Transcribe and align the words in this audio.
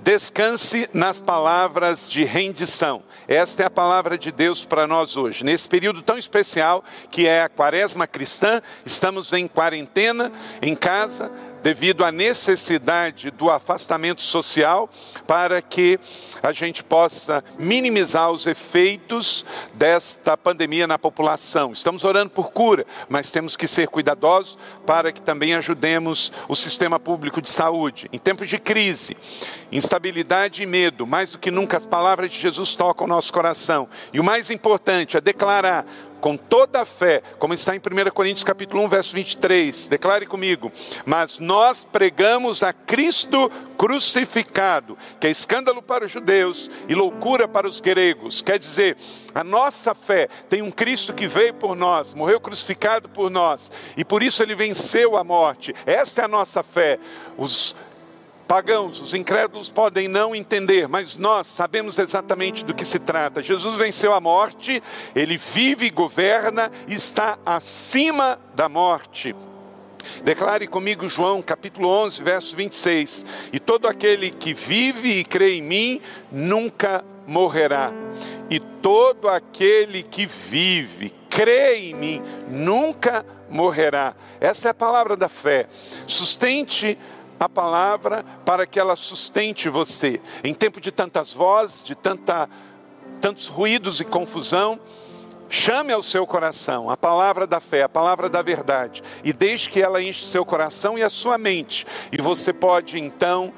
Descanse 0.00 0.88
nas 0.92 1.20
palavras 1.20 2.08
de 2.08 2.24
rendição. 2.24 3.02
Esta 3.26 3.62
é 3.62 3.66
a 3.66 3.70
palavra 3.70 4.18
de 4.18 4.30
Deus 4.30 4.64
para 4.64 4.86
nós 4.86 5.16
hoje. 5.16 5.44
Nesse 5.44 5.68
período 5.68 6.02
tão 6.02 6.18
especial 6.18 6.84
que 7.10 7.26
é 7.26 7.42
a 7.42 7.48
quaresma 7.48 8.06
cristã, 8.06 8.60
estamos 8.84 9.32
em 9.32 9.48
quarentena, 9.48 10.30
em 10.60 10.74
casa, 10.74 11.30
devido 11.64 12.04
à 12.04 12.12
necessidade 12.12 13.30
do 13.30 13.48
afastamento 13.48 14.20
social, 14.20 14.86
para 15.26 15.62
que 15.62 15.98
a 16.42 16.52
gente 16.52 16.84
possa 16.84 17.42
minimizar 17.58 18.30
os 18.30 18.46
efeitos 18.46 19.46
desta 19.72 20.36
pandemia 20.36 20.86
na 20.86 20.98
população. 20.98 21.72
Estamos 21.72 22.04
orando 22.04 22.28
por 22.28 22.50
cura, 22.50 22.84
mas 23.08 23.30
temos 23.30 23.56
que 23.56 23.66
ser 23.66 23.88
cuidadosos 23.88 24.58
para 24.84 25.10
que 25.10 25.22
também 25.22 25.54
ajudemos 25.54 26.30
o 26.48 26.54
sistema 26.54 27.00
público 27.00 27.40
de 27.40 27.48
saúde. 27.48 28.10
Em 28.12 28.18
tempos 28.18 28.50
de 28.50 28.58
crise, 28.58 29.16
instabilidade 29.72 30.62
e 30.62 30.66
medo, 30.66 31.06
mais 31.06 31.32
do 31.32 31.38
que 31.38 31.50
nunca 31.50 31.78
as 31.78 31.86
palavras 31.86 32.30
de 32.30 32.38
Jesus 32.38 32.76
tocam 32.76 33.06
o 33.06 33.08
nosso 33.08 33.32
coração. 33.32 33.88
E 34.12 34.20
o 34.20 34.24
mais 34.24 34.50
importante 34.50 35.16
é 35.16 35.20
declarar 35.20 35.86
com 36.24 36.38
toda 36.38 36.80
a 36.80 36.84
fé, 36.86 37.22
como 37.38 37.52
está 37.52 37.76
em 37.76 37.78
1 37.78 38.10
Coríntios 38.10 38.44
capítulo 38.44 38.82
1, 38.84 38.88
verso 38.88 39.14
23. 39.14 39.88
Declare 39.88 40.24
comigo: 40.24 40.72
"Mas 41.04 41.38
nós 41.38 41.84
pregamos 41.84 42.62
a 42.62 42.72
Cristo 42.72 43.52
crucificado, 43.76 44.96
que 45.20 45.26
é 45.26 45.30
escândalo 45.30 45.82
para 45.82 46.06
os 46.06 46.10
judeus 46.10 46.70
e 46.88 46.94
loucura 46.94 47.46
para 47.46 47.68
os 47.68 47.78
gregos". 47.78 48.40
Quer 48.40 48.58
dizer, 48.58 48.96
a 49.34 49.44
nossa 49.44 49.94
fé 49.94 50.26
tem 50.48 50.62
um 50.62 50.70
Cristo 50.70 51.12
que 51.12 51.26
veio 51.26 51.52
por 51.52 51.76
nós, 51.76 52.14
morreu 52.14 52.40
crucificado 52.40 53.06
por 53.06 53.28
nós, 53.30 53.70
e 53.94 54.02
por 54.02 54.22
isso 54.22 54.42
ele 54.42 54.54
venceu 54.54 55.18
a 55.18 55.24
morte. 55.24 55.74
Esta 55.84 56.22
é 56.22 56.24
a 56.24 56.28
nossa 56.28 56.62
fé. 56.62 56.98
Os 57.36 57.76
pagãos, 58.46 59.00
os 59.00 59.14
incrédulos 59.14 59.70
podem 59.70 60.08
não 60.08 60.34
entender, 60.34 60.88
mas 60.88 61.16
nós 61.16 61.46
sabemos 61.46 61.98
exatamente 61.98 62.64
do 62.64 62.74
que 62.74 62.84
se 62.84 62.98
trata. 62.98 63.42
Jesus 63.42 63.76
venceu 63.76 64.12
a 64.12 64.20
morte, 64.20 64.82
ele 65.14 65.36
vive 65.36 65.86
e 65.86 65.90
governa, 65.90 66.70
está 66.86 67.38
acima 67.44 68.38
da 68.54 68.68
morte. 68.68 69.34
Declare 70.22 70.66
comigo 70.66 71.08
João 71.08 71.40
capítulo 71.40 71.88
11, 71.88 72.22
verso 72.22 72.56
26. 72.56 73.50
E 73.52 73.58
todo 73.58 73.88
aquele 73.88 74.30
que 74.30 74.52
vive 74.52 75.18
e 75.18 75.24
crê 75.24 75.54
em 75.54 75.62
mim 75.62 76.00
nunca 76.30 77.04
morrerá. 77.26 77.92
E 78.50 78.60
todo 78.60 79.28
aquele 79.28 80.02
que 80.02 80.26
vive, 80.26 81.12
crê 81.30 81.76
em 81.76 81.94
mim, 81.94 82.22
nunca 82.48 83.24
morrerá. 83.48 84.14
Essa 84.40 84.68
é 84.68 84.70
a 84.70 84.74
palavra 84.74 85.16
da 85.16 85.28
fé. 85.28 85.66
Sustente 86.06 86.98
a 87.38 87.48
palavra 87.48 88.24
para 88.44 88.66
que 88.66 88.78
ela 88.78 88.96
sustente 88.96 89.68
você. 89.68 90.20
Em 90.42 90.54
tempo 90.54 90.80
de 90.80 90.90
tantas 90.90 91.32
vozes, 91.32 91.82
de 91.82 91.94
tanta, 91.94 92.48
tantos 93.20 93.48
ruídos 93.48 94.00
e 94.00 94.04
confusão, 94.04 94.78
chame 95.48 95.92
ao 95.92 96.02
seu 96.02 96.26
coração 96.26 96.90
a 96.90 96.96
palavra 96.96 97.46
da 97.46 97.60
fé, 97.60 97.82
a 97.82 97.88
palavra 97.88 98.28
da 98.28 98.42
verdade, 98.42 99.02
e 99.22 99.32
deixe 99.32 99.70
que 99.70 99.80
ela 99.80 100.02
enche 100.02 100.26
seu 100.26 100.44
coração 100.44 100.98
e 100.98 101.02
a 101.02 101.10
sua 101.10 101.38
mente, 101.38 101.86
e 102.10 102.20
você 102.20 102.52
pode 102.52 102.98
então 102.98 103.52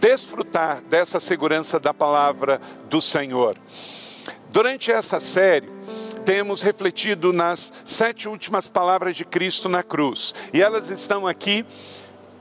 desfrutar 0.00 0.82
dessa 0.82 1.20
segurança 1.20 1.78
da 1.78 1.94
palavra 1.94 2.60
do 2.88 3.00
Senhor. 3.00 3.56
Durante 4.50 4.90
essa 4.90 5.20
série, 5.20 5.70
temos 6.24 6.62
refletido 6.62 7.32
nas 7.32 7.72
sete 7.84 8.28
últimas 8.28 8.68
palavras 8.68 9.16
de 9.16 9.24
Cristo 9.24 9.68
na 9.68 9.82
cruz, 9.82 10.34
e 10.52 10.60
elas 10.60 10.90
estão 10.90 11.26
aqui 11.26 11.64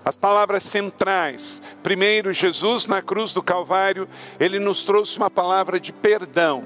as 0.04 0.18
palavras 0.18 0.64
centrais. 0.64 1.62
Primeiro, 1.84 2.34
Jesus 2.34 2.88
na 2.88 3.02
cruz 3.02 3.34
do 3.34 3.44
Calvário, 3.44 4.08
ele 4.40 4.60
nos 4.60 4.84
trouxe 4.84 5.18
uma 5.18 5.30
palavra 5.30 5.80
de 5.80 5.94
perdão. 5.94 6.64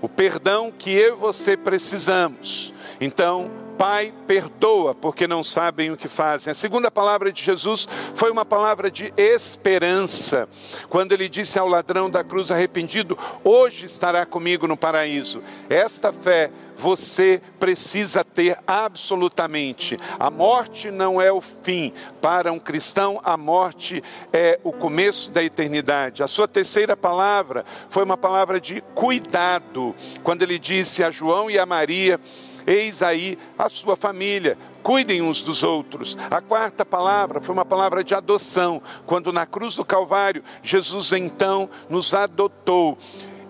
O 0.00 0.08
perdão 0.08 0.72
que 0.76 0.90
eu 0.90 1.14
e 1.14 1.18
você 1.18 1.56
precisamos. 1.56 2.72
Então, 3.00 3.50
Pai, 3.78 4.12
perdoa, 4.26 4.92
porque 4.92 5.28
não 5.28 5.44
sabem 5.44 5.92
o 5.92 5.96
que 5.96 6.08
fazem. 6.08 6.50
A 6.50 6.54
segunda 6.54 6.90
palavra 6.90 7.30
de 7.30 7.44
Jesus 7.44 7.86
foi 8.12 8.28
uma 8.28 8.44
palavra 8.44 8.90
de 8.90 9.14
esperança. 9.16 10.48
Quando 10.88 11.12
ele 11.12 11.28
disse 11.28 11.60
ao 11.60 11.68
ladrão 11.68 12.10
da 12.10 12.24
cruz 12.24 12.50
arrependido: 12.50 13.16
Hoje 13.44 13.86
estará 13.86 14.26
comigo 14.26 14.66
no 14.66 14.76
paraíso. 14.76 15.40
Esta 15.70 16.12
fé 16.12 16.50
você 16.78 17.42
precisa 17.58 18.24
ter 18.24 18.56
absolutamente. 18.66 19.96
A 20.18 20.30
morte 20.30 20.90
não 20.90 21.20
é 21.20 21.32
o 21.32 21.40
fim. 21.40 21.92
Para 22.22 22.52
um 22.52 22.58
cristão, 22.58 23.20
a 23.24 23.36
morte 23.36 24.02
é 24.32 24.60
o 24.62 24.72
começo 24.72 25.30
da 25.32 25.42
eternidade. 25.42 26.22
A 26.22 26.28
sua 26.28 26.46
terceira 26.46 26.96
palavra 26.96 27.64
foi 27.90 28.04
uma 28.04 28.16
palavra 28.16 28.60
de 28.60 28.80
cuidado. 28.94 29.94
Quando 30.22 30.42
ele 30.42 30.58
disse 30.58 31.02
a 31.02 31.10
João 31.10 31.50
e 31.50 31.58
a 31.58 31.66
Maria: 31.66 32.20
Eis 32.66 33.02
aí 33.02 33.36
a 33.58 33.68
sua 33.68 33.96
família, 33.96 34.58
cuidem 34.82 35.22
uns 35.22 35.42
dos 35.42 35.62
outros. 35.62 36.16
A 36.30 36.40
quarta 36.40 36.84
palavra 36.84 37.40
foi 37.40 37.54
uma 37.54 37.64
palavra 37.64 38.04
de 38.04 38.14
adoção, 38.14 38.82
quando 39.06 39.32
na 39.32 39.46
cruz 39.46 39.74
do 39.74 39.84
Calvário, 39.84 40.44
Jesus 40.62 41.12
então 41.12 41.68
nos 41.88 42.14
adotou 42.14 42.98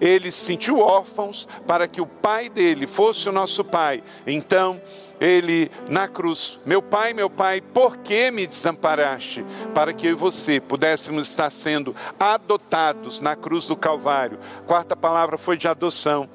ele 0.00 0.30
se 0.30 0.44
sentiu 0.44 0.78
órfãos 0.78 1.46
para 1.66 1.86
que 1.88 2.00
o 2.00 2.06
pai 2.06 2.48
dele 2.48 2.86
fosse 2.86 3.28
o 3.28 3.32
nosso 3.32 3.64
pai. 3.64 4.02
Então, 4.26 4.80
ele 5.20 5.70
na 5.90 6.06
cruz, 6.06 6.60
meu 6.64 6.80
pai, 6.80 7.12
meu 7.12 7.28
pai, 7.28 7.60
por 7.60 7.96
que 7.98 8.30
me 8.30 8.46
desamparaste? 8.46 9.44
Para 9.74 9.92
que 9.92 10.06
eu 10.06 10.12
e 10.12 10.14
você 10.14 10.60
pudéssemos 10.60 11.28
estar 11.28 11.50
sendo 11.50 11.94
adotados 12.18 13.20
na 13.20 13.34
cruz 13.34 13.66
do 13.66 13.76
Calvário. 13.76 14.38
A 14.58 14.60
quarta 14.60 14.94
palavra 14.94 15.36
foi 15.36 15.56
de 15.56 15.66
adoção. 15.66 16.28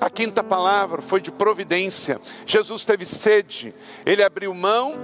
A 0.00 0.08
quinta 0.08 0.42
palavra 0.42 1.02
foi 1.02 1.20
de 1.20 1.30
providência. 1.30 2.18
Jesus 2.46 2.86
teve 2.86 3.04
sede, 3.04 3.74
ele 4.06 4.22
abriu 4.22 4.54
mão 4.54 4.94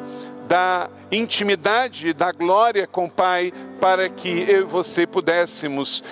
da 0.49 0.89
intimidade, 1.13 2.15
da 2.15 2.33
glória 2.33 2.87
com 2.87 3.05
o 3.05 3.11
Pai, 3.11 3.53
para 3.79 4.09
que 4.09 4.49
eu 4.49 4.63
e 4.63 4.65
você 4.65 5.07
pudéssemos 5.07 6.03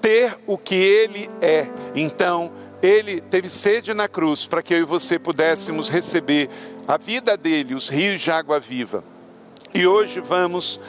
ter 0.00 0.38
o 0.46 0.56
que 0.56 0.74
ele 0.74 1.30
é. 1.40 1.66
Então, 1.94 2.50
ele 2.82 3.20
teve 3.20 3.50
sede 3.50 3.92
na 3.92 4.08
cruz 4.08 4.46
para 4.46 4.62
que 4.62 4.74
eu 4.74 4.78
e 4.78 4.84
você 4.84 5.18
pudéssemos 5.18 5.88
receber 5.88 6.48
a 6.86 6.96
vida 6.96 7.36
dele, 7.36 7.74
os 7.74 7.88
rios 7.88 8.20
de 8.20 8.30
água 8.30 8.60
viva. 8.60 9.02
E 9.74 9.86
hoje 9.86 10.20
vamos 10.20 10.80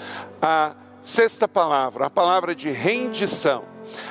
à 0.42 0.76
sexta 1.02 1.48
palavra, 1.48 2.06
a 2.06 2.10
palavra 2.10 2.56
de 2.56 2.70
rendição. 2.70 3.64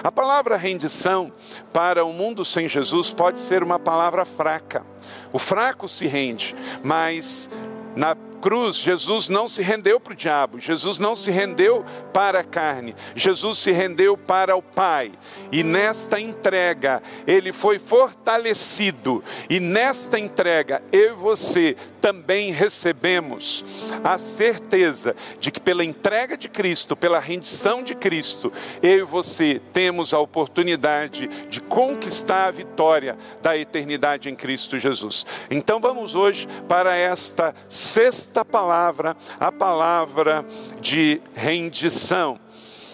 A 0.03 0.11
palavra 0.11 0.57
rendição 0.57 1.33
para 1.73 2.05
o 2.05 2.13
mundo 2.13 2.45
sem 2.45 2.69
Jesus 2.69 3.15
pode 3.15 3.39
ser 3.39 3.63
uma 3.63 3.79
palavra 3.79 4.25
fraca. 4.25 4.85
O 5.33 5.39
fraco 5.39 5.89
se 5.89 6.07
rende, 6.07 6.55
mas 6.83 7.49
na 7.95 8.17
cruz, 8.41 8.77
Jesus 8.77 9.29
não 9.29 9.49
se 9.49 9.63
rendeu 9.63 9.99
para 10.01 10.13
o 10.13 10.17
diabo, 10.17 10.59
Jesus 10.59 10.99
não 10.99 11.15
se 11.17 11.31
rendeu 11.31 11.85
para 12.13 12.41
a 12.41 12.45
carne, 12.45 12.95
Jesus 13.15 13.59
se 13.59 13.73
rendeu 13.73 14.17
para 14.17 14.57
o 14.57 14.63
Pai. 14.63 15.13
E 15.51 15.63
nesta 15.63 16.21
entrega, 16.21 17.03
ele 17.27 17.53
foi 17.53 17.79
fortalecido, 17.79 19.23
e 19.51 19.61
nesta 19.61 20.19
entrega, 20.19 20.83
eu 20.93 21.13
e 21.13 21.17
você 21.17 21.77
também 22.01 22.53
recebemos 22.53 23.65
a 24.05 24.19
certeza 24.19 25.17
de 25.41 25.51
que, 25.51 25.61
pela 25.61 25.85
entrega 25.85 26.37
de 26.37 26.49
Cristo, 26.49 26.97
pela 26.97 27.19
rendição 27.19 27.83
de 27.83 27.95
Cristo, 27.95 28.53
eu 28.83 28.99
e 28.99 29.03
você 29.03 29.61
temos 29.73 30.15
a 30.15 30.19
oportunidade 30.19 31.29
de 31.49 31.61
conquistar 31.61 32.47
a 32.47 32.51
vitória 32.51 33.17
da 33.43 33.57
eternidade 33.57 34.29
em 34.29 34.37
Cristo 34.37 34.79
Jesus. 34.79 35.27
Então, 35.51 35.81
vamos 35.81 36.15
hoje 36.15 36.47
para 36.69 36.97
esta 36.97 37.55
sexta 37.69 38.28
esta 38.29 38.45
palavra, 38.45 39.17
a 39.41 39.51
palavra 39.51 40.45
de 40.83 41.19
rendição. 41.35 42.39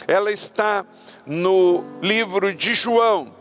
Ela 0.07 0.31
está 0.31 0.87
no 1.27 1.83
livro 2.01 2.55
de 2.55 2.73
João, 2.73 3.35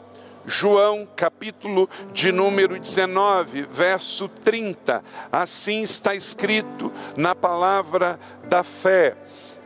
João, 0.43 1.07
capítulo 1.15 1.87
de 2.11 2.31
número 2.31 2.79
19, 2.79 3.61
verso 3.69 4.27
30. 4.27 5.03
Assim 5.31 5.83
está 5.83 6.15
escrito 6.15 6.91
na 7.15 7.35
palavra 7.35 8.19
da 8.45 8.63
fé. 8.63 9.15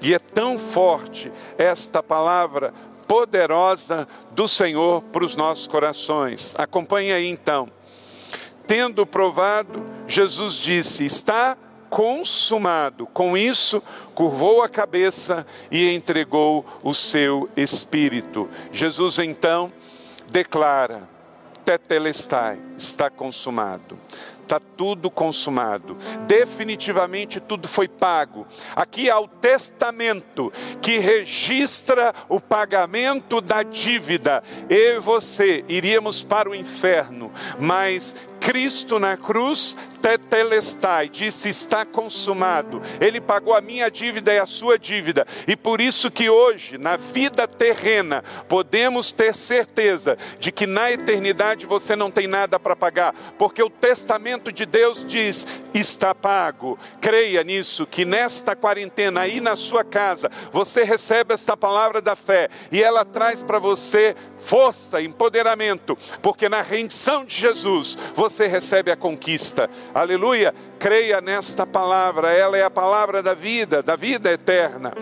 E 0.01 0.13
é 0.13 0.19
tão 0.19 0.59
forte 0.59 1.31
esta 1.57 2.03
palavra 2.03 2.73
poderosa 3.07 4.05
do 4.31 4.49
Senhor 4.49 5.01
para 5.01 5.23
os 5.23 5.37
nossos 5.37 5.65
corações. 5.65 6.53
Acompanhe 6.57 7.13
aí 7.13 7.27
então. 7.27 7.69
Tendo 8.67 9.05
provado, 9.05 9.85
Jesus 10.05 10.55
disse: 10.55 11.05
Está 11.05 11.57
consumado. 11.89 13.07
Com 13.07 13.37
isso, 13.37 13.81
curvou 14.13 14.61
a 14.61 14.69
cabeça 14.69 15.45
e 15.71 15.93
entregou 15.93 16.65
o 16.83 16.93
seu 16.93 17.49
espírito. 17.55 18.49
Jesus 18.71 19.19
então 19.19 19.71
declara: 20.29 21.07
Tetelestai, 21.67 22.59
está 22.77 23.09
consumado. 23.09 23.99
está 24.41 24.61
tudo 24.77 25.11
consumado. 25.11 25.97
Definitivamente 26.25 27.41
tudo 27.41 27.67
foi 27.67 27.89
pago. 27.89 28.47
Aqui 28.73 29.09
há 29.09 29.19
o 29.19 29.27
testamento 29.27 30.53
que 30.81 30.99
registra 30.99 32.15
o 32.29 32.39
pagamento 32.39 33.41
da 33.41 33.61
dívida. 33.61 34.41
Eu 34.69 34.95
e 34.95 34.99
você 34.99 35.65
iríamos 35.67 36.23
para 36.23 36.49
o 36.49 36.55
inferno, 36.55 37.29
mas 37.59 38.15
Cristo 38.47 38.97
na 38.97 39.17
cruz, 39.17 39.75
tetelestai, 40.01 41.09
disse 41.09 41.49
está 41.49 41.83
consumado. 41.83 42.81
Ele 43.01 43.19
pagou 43.19 43.53
a 43.53 43.59
minha 43.59 43.91
dívida 43.91 44.33
e 44.33 44.39
a 44.39 44.45
sua 44.45 44.79
dívida. 44.79 45.27
E 45.45 45.53
por 45.53 45.81
isso 45.81 46.09
que 46.09 46.29
hoje, 46.29 46.77
na 46.77 46.95
vida 46.95 47.45
terrena, 47.45 48.23
podemos 48.47 49.11
ter 49.11 49.35
certeza 49.35 50.17
de 50.39 50.49
que 50.49 50.65
na 50.65 50.89
eternidade 50.89 51.65
você 51.65 51.93
não 51.93 52.09
tem 52.09 52.25
nada 52.25 52.57
para 52.57 52.73
pagar, 52.73 53.13
porque 53.37 53.61
o 53.61 53.69
testamento 53.69 54.49
de 54.49 54.65
Deus 54.65 55.03
diz: 55.05 55.45
está 55.73 56.15
pago. 56.15 56.79
Creia 57.01 57.43
nisso, 57.43 57.85
que 57.85 58.05
nesta 58.05 58.55
quarentena 58.55 59.21
aí 59.21 59.41
na 59.41 59.57
sua 59.57 59.83
casa, 59.83 60.31
você 60.53 60.85
recebe 60.85 61.33
esta 61.33 61.57
palavra 61.57 62.01
da 62.01 62.15
fé 62.15 62.47
e 62.71 62.81
ela 62.81 63.03
traz 63.03 63.43
para 63.43 63.59
você 63.59 64.15
força, 64.39 65.01
empoderamento, 65.01 65.97
porque 66.21 66.47
na 66.47 66.61
rendição 66.61 67.25
de 67.25 67.35
Jesus 67.35 67.97
você 68.15 68.47
recebe 68.47 68.91
a 68.91 68.95
conquista. 68.95 69.69
Aleluia! 69.93 70.53
Creia 70.79 71.19
nesta 71.21 71.65
palavra, 71.65 72.31
ela 72.31 72.57
é 72.57 72.63
a 72.63 72.69
palavra 72.69 73.23
da 73.23 73.33
vida, 73.33 73.81
da 73.81 73.95
vida 73.95 74.31
eterna. 74.31 74.93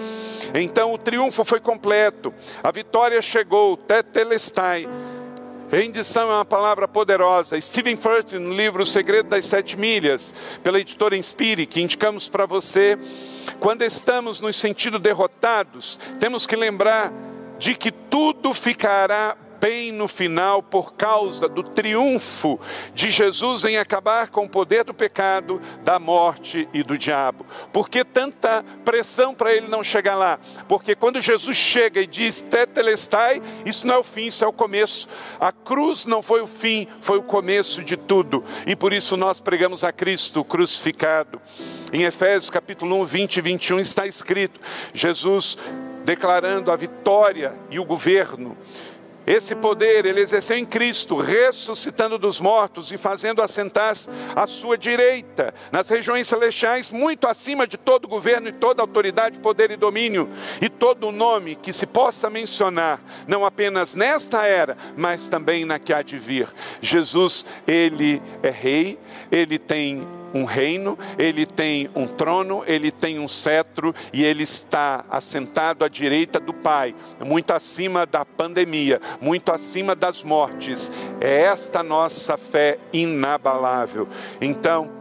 Então 0.53 0.93
o 0.93 0.97
triunfo 0.97 1.43
foi 1.43 1.59
completo, 1.59 2.33
a 2.63 2.71
vitória 2.71 3.21
chegou, 3.21 3.75
tetelestai. 3.75 4.87
Rendição 5.69 6.29
é 6.31 6.35
uma 6.35 6.45
palavra 6.45 6.87
poderosa. 6.87 7.59
Stephen 7.59 7.97
Furtick, 7.97 8.37
no 8.37 8.53
livro 8.53 8.83
O 8.83 8.85
Segredo 8.85 9.29
das 9.29 9.45
Sete 9.45 9.75
Milhas, 9.75 10.33
pela 10.63 10.79
editora 10.79 11.17
Inspire, 11.17 11.65
que 11.65 11.81
indicamos 11.81 12.29
para 12.29 12.45
você, 12.45 12.97
quando 13.59 13.81
estamos 13.81 14.39
nos 14.39 14.55
sentidos 14.55 15.01
derrotados, 15.01 15.99
temos 16.19 16.45
que 16.45 16.55
lembrar 16.55 17.11
de 17.57 17.75
que 17.75 17.92
tudo 17.92 18.54
ficará 18.54 19.38
bem 19.66 19.92
no 19.92 20.07
final 20.07 20.62
por 20.62 20.94
causa 20.94 21.50
do 21.50 21.63
triunfo 21.63 22.60
de 22.94 23.10
Jesus 23.10 23.66
em 23.66 23.78
acabar 23.78 24.30
com 24.30 24.46
o 24.46 24.50
poder 24.50 24.84
do 24.84 24.94
pecado, 24.94 25.60
da 25.84 25.98
morte 25.98 26.69
e 26.72 26.84
do 26.84 26.98
diabo. 26.98 27.46
Por 27.74 27.90
que 27.90 28.04
tanta 28.04 28.63
pressão 28.84 29.34
para 29.34 29.56
ele 29.56 29.68
não 29.68 29.84
chegar 29.84 30.13
lá? 30.13 30.40
Porque 30.68 30.96
quando 30.96 31.19
Jesus 31.19 31.57
chega 31.57 32.02
e 32.02 32.06
diz 32.06 32.44
tetelestai, 32.44 33.42
isso 33.66 33.88
não 33.88 33.96
é 33.96 33.98
o 33.98 34.04
fim, 34.04 34.28
isso 34.28 34.46
é 34.46 34.48
o 34.48 34.54
começo. 34.54 35.07
A 35.40 35.52
cruz 35.52 36.06
não 36.06 36.22
foi 36.22 36.42
o 36.42 36.48
fim, 36.48 36.88
foi 37.02 37.18
o 37.18 37.24
começo 37.24 37.84
de 37.84 37.98
tudo. 37.98 38.44
E 38.68 38.75
por 38.75 38.94
isso 38.94 39.18
nós 39.18 39.40
pregamos 39.40 39.84
a 39.84 39.92
Cristo 39.92 40.44
crucificado. 40.44 41.42
Em 41.92 42.04
Efésios 42.04 42.52
capítulo 42.52 43.02
1, 43.02 43.06
20 43.06 43.38
e 43.38 43.42
21 43.42 43.80
está 43.80 44.06
escrito: 44.06 44.60
Jesus 44.94 45.57
declarando 46.06 46.72
a 46.72 46.75
vitória 46.75 47.57
e 47.69 47.80
o 47.80 47.84
governo. 47.84 48.56
Esse 49.28 49.56
poder 49.56 50.06
ele 50.06 50.22
exerceu 50.22 50.56
em 50.56 50.63
Cristo, 50.63 51.18
ressuscitando 51.18 52.19
dos 52.19 52.40
mortos 52.40 52.92
e 52.92 52.98
fazendo 52.98 53.42
assentar-se 53.42 54.07
à 54.36 54.46
sua 54.46 54.78
direita, 54.78 55.52
nas 55.72 55.90
regiões 55.90 56.28
celestiais, 56.28 56.92
muito 56.92 57.28
acima 57.28 57.66
de 57.66 57.75
todo 57.75 58.07
governo 58.07 58.50
e 58.50 58.52
toda 58.52 58.84
autoridade, 58.84 59.40
poder 59.40 59.72
e 59.72 59.75
domínio, 59.75 60.30
e 60.62 60.69
todo 60.69 61.12
nome 61.12 61.56
que 61.56 61.74
se 61.74 61.88
possa 61.88 62.30
mencionar, 62.30 63.02
não 63.28 63.44
apenas 63.44 63.96
nesta 63.96 64.46
era, 64.46 64.78
mas 64.96 65.28
também 65.28 65.66
na 65.66 65.80
que 65.80 65.92
há 65.92 66.04
de 66.04 66.19
vir. 66.19 66.48
Jesus, 66.80 67.48
ele 67.68 68.22
é 68.44 68.52
rei, 68.52 69.00
ele 69.31 69.57
tem 69.57 70.07
um 70.35 70.43
reino, 70.43 70.99
ele 71.17 71.45
tem 71.45 71.89
um 71.95 72.05
trono, 72.05 72.61
ele 72.67 72.91
tem 72.91 73.17
um 73.17 73.27
cetro 73.27 73.95
e 74.11 74.25
ele 74.25 74.43
está 74.43 75.05
assentado 75.09 75.85
à 75.85 75.87
direita 75.87 76.41
do 76.41 76.53
Pai, 76.53 76.93
muito 77.25 77.51
acima 77.51 78.05
da 78.05 78.25
pandemia, 78.25 78.99
muito 79.21 79.53
acima 79.53 79.95
das 79.95 80.23
mortes. 80.23 80.91
É 81.21 81.43
esta 81.43 81.81
nossa 81.81 82.37
fé 82.37 82.77
inabalável. 82.91 84.09
Então, 84.41 84.91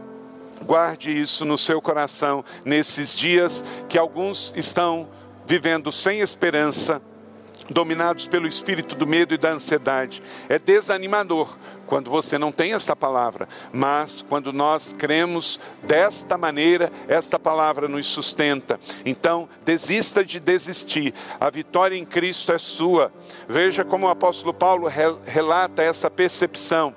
guarde 0.63 1.11
isso 1.11 1.43
no 1.43 1.57
seu 1.57 1.81
coração 1.81 2.43
nesses 2.63 3.13
dias 3.13 3.61
que 3.89 3.97
alguns 3.97 4.53
estão 4.55 5.09
vivendo 5.45 5.91
sem 5.91 6.21
esperança 6.21 7.01
dominados 7.69 8.27
pelo 8.27 8.47
espírito 8.47 8.95
do 8.95 9.07
medo 9.07 9.33
e 9.33 9.37
da 9.37 9.51
ansiedade. 9.51 10.21
É 10.49 10.59
desanimador 10.59 11.57
quando 11.85 12.09
você 12.09 12.37
não 12.37 12.51
tem 12.51 12.73
essa 12.73 12.95
palavra, 12.95 13.47
mas 13.71 14.23
quando 14.27 14.51
nós 14.51 14.93
cremos 14.97 15.59
desta 15.83 16.37
maneira, 16.37 16.91
esta 17.07 17.37
palavra 17.37 17.87
nos 17.87 18.07
sustenta. 18.07 18.79
Então, 19.05 19.47
desista 19.63 20.23
de 20.23 20.39
desistir. 20.39 21.13
A 21.39 21.49
vitória 21.49 21.95
em 21.95 22.05
Cristo 22.05 22.51
é 22.51 22.57
sua. 22.57 23.13
Veja 23.47 23.85
como 23.85 24.07
o 24.07 24.09
apóstolo 24.09 24.53
Paulo 24.53 24.87
relata 25.25 25.83
essa 25.83 26.09
percepção. 26.09 26.95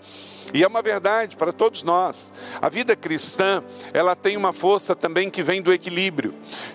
E 0.53 0.65
é 0.65 0.67
uma 0.67 0.83
verdade 0.83 1.37
para 1.37 1.53
todos 1.53 1.83
nós. 1.83 2.33
A 2.61 2.69
vida 2.69 2.97
cristã, 2.97 3.63
ela 3.93 4.17
tem 4.17 4.37
uma 4.37 4.53
força 4.53 4.97
também 4.97 5.31
que 5.31 5.43
vem 5.43 5.63
do 5.63 5.73
equilíbrio. 5.73 6.35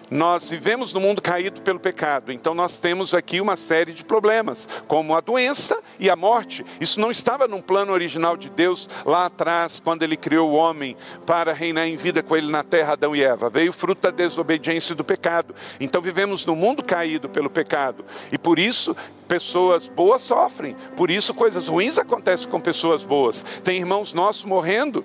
Nós 0.09 0.49
vivemos 0.49 0.93
no 0.93 0.99
mundo 0.99 1.21
caído 1.21 1.61
pelo 1.61 1.79
pecado, 1.79 2.31
então 2.31 2.53
nós 2.53 2.77
temos 2.77 3.13
aqui 3.13 3.41
uma 3.41 3.57
série 3.57 3.93
de 3.93 4.05
problemas, 4.05 4.67
como 4.87 5.15
a 5.15 5.21
doença 5.21 5.81
e 5.99 6.09
a 6.09 6.15
morte. 6.15 6.65
Isso 6.79 6.99
não 6.99 7.11
estava 7.11 7.47
num 7.47 7.61
plano 7.61 7.91
original 7.91 8.35
de 8.35 8.49
Deus 8.49 8.89
lá 9.05 9.25
atrás, 9.25 9.79
quando 9.83 10.03
ele 10.03 10.17
criou 10.17 10.51
o 10.51 10.55
homem 10.55 10.95
para 11.25 11.53
reinar 11.53 11.87
em 11.87 11.95
vida 11.95 12.23
com 12.23 12.35
ele 12.35 12.51
na 12.51 12.63
terra, 12.63 12.93
Adão 12.93 13.15
e 13.15 13.23
Eva. 13.23 13.49
Veio 13.49 13.73
fruto 13.73 14.01
da 14.01 14.11
desobediência 14.11 14.93
e 14.93 14.95
do 14.95 15.03
pecado. 15.03 15.53
Então 15.79 16.01
vivemos 16.01 16.45
no 16.45 16.55
mundo 16.55 16.83
caído 16.83 17.29
pelo 17.29 17.49
pecado. 17.49 18.05
E 18.31 18.37
por 18.37 18.59
isso 18.59 18.95
pessoas 19.27 19.87
boas 19.87 20.21
sofrem. 20.21 20.75
Por 20.95 21.09
isso 21.09 21.33
coisas 21.33 21.67
ruins 21.67 21.97
acontecem 21.97 22.49
com 22.49 22.59
pessoas 22.59 23.03
boas. 23.03 23.41
Tem 23.63 23.77
irmãos 23.77 24.13
nossos 24.13 24.45
morrendo 24.45 25.03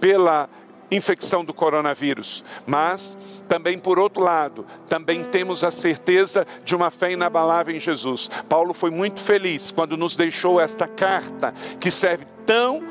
pela 0.00 0.48
infecção 0.92 1.44
do 1.44 1.54
coronavírus, 1.54 2.44
mas 2.66 3.16
também 3.48 3.78
por 3.78 3.98
outro 3.98 4.22
lado, 4.22 4.66
também 4.88 5.24
temos 5.24 5.64
a 5.64 5.70
certeza 5.70 6.46
de 6.64 6.74
uma 6.74 6.90
fé 6.90 7.12
inabalável 7.12 7.74
em 7.74 7.80
Jesus. 7.80 8.28
Paulo 8.48 8.74
foi 8.74 8.90
muito 8.90 9.20
feliz 9.20 9.70
quando 9.70 9.96
nos 9.96 10.16
deixou 10.16 10.60
esta 10.60 10.86
carta 10.86 11.52
que 11.80 11.90
serve 11.90 12.26
tão 12.46 12.82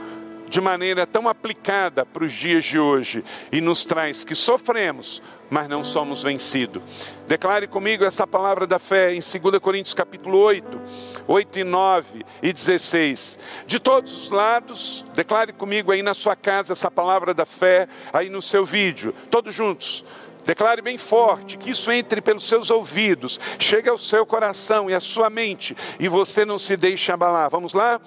de 0.52 0.60
maneira 0.60 1.08
tão 1.08 1.30
aplicada 1.30 2.06
para 2.06 2.26
os 2.26 2.32
dias 2.34 2.66
de 2.66 2.78
hoje 2.78 3.24
e 3.54 3.62
nos 3.62 3.86
traz 3.86 4.26
que 4.26 4.36
sofremos, 4.36 5.24
mas 5.52 5.68
não 5.68 5.84
somos 5.84 6.24
vencidos. 6.24 6.82
Declare 7.28 7.68
comigo 7.68 8.06
essa 8.06 8.26
palavra 8.26 8.66
da 8.66 8.80
fé 8.80 9.14
em 9.14 9.20
2 9.20 9.60
Coríntios 9.60 9.94
capítulo 9.94 10.38
8, 10.38 10.82
8 11.28 11.60
e 11.60 11.64
9 11.66 12.26
e 12.42 12.54
16. 12.54 13.38
De 13.68 13.78
todos 13.78 14.24
os 14.24 14.30
lados, 14.30 15.04
declare 15.14 15.52
comigo 15.52 15.92
aí 15.92 16.02
na 16.02 16.14
sua 16.14 16.38
casa 16.38 16.72
essa 16.72 16.90
palavra 16.90 17.34
da 17.34 17.46
fé, 17.46 17.86
aí 18.14 18.30
no 18.30 18.42
seu 18.42 18.66
vídeo, 18.66 19.14
todos 19.30 19.54
juntos. 19.54 20.06
Declare 20.46 20.82
bem 20.82 20.98
forte 20.98 21.58
que 21.58 21.70
isso 21.70 21.92
entre 21.92 22.20
pelos 22.20 22.48
seus 22.48 22.72
ouvidos, 22.72 23.40
chegue 23.60 23.90
ao 23.90 23.98
seu 23.98 24.26
coração 24.26 24.90
e 24.90 24.94
à 24.94 25.00
sua 25.00 25.30
mente 25.30 25.76
e 26.00 26.08
você 26.08 26.44
não 26.44 26.58
se 26.58 26.76
deixe 26.76 27.12
abalar. 27.12 27.50
Vamos 27.50 27.74
lá? 27.74 28.02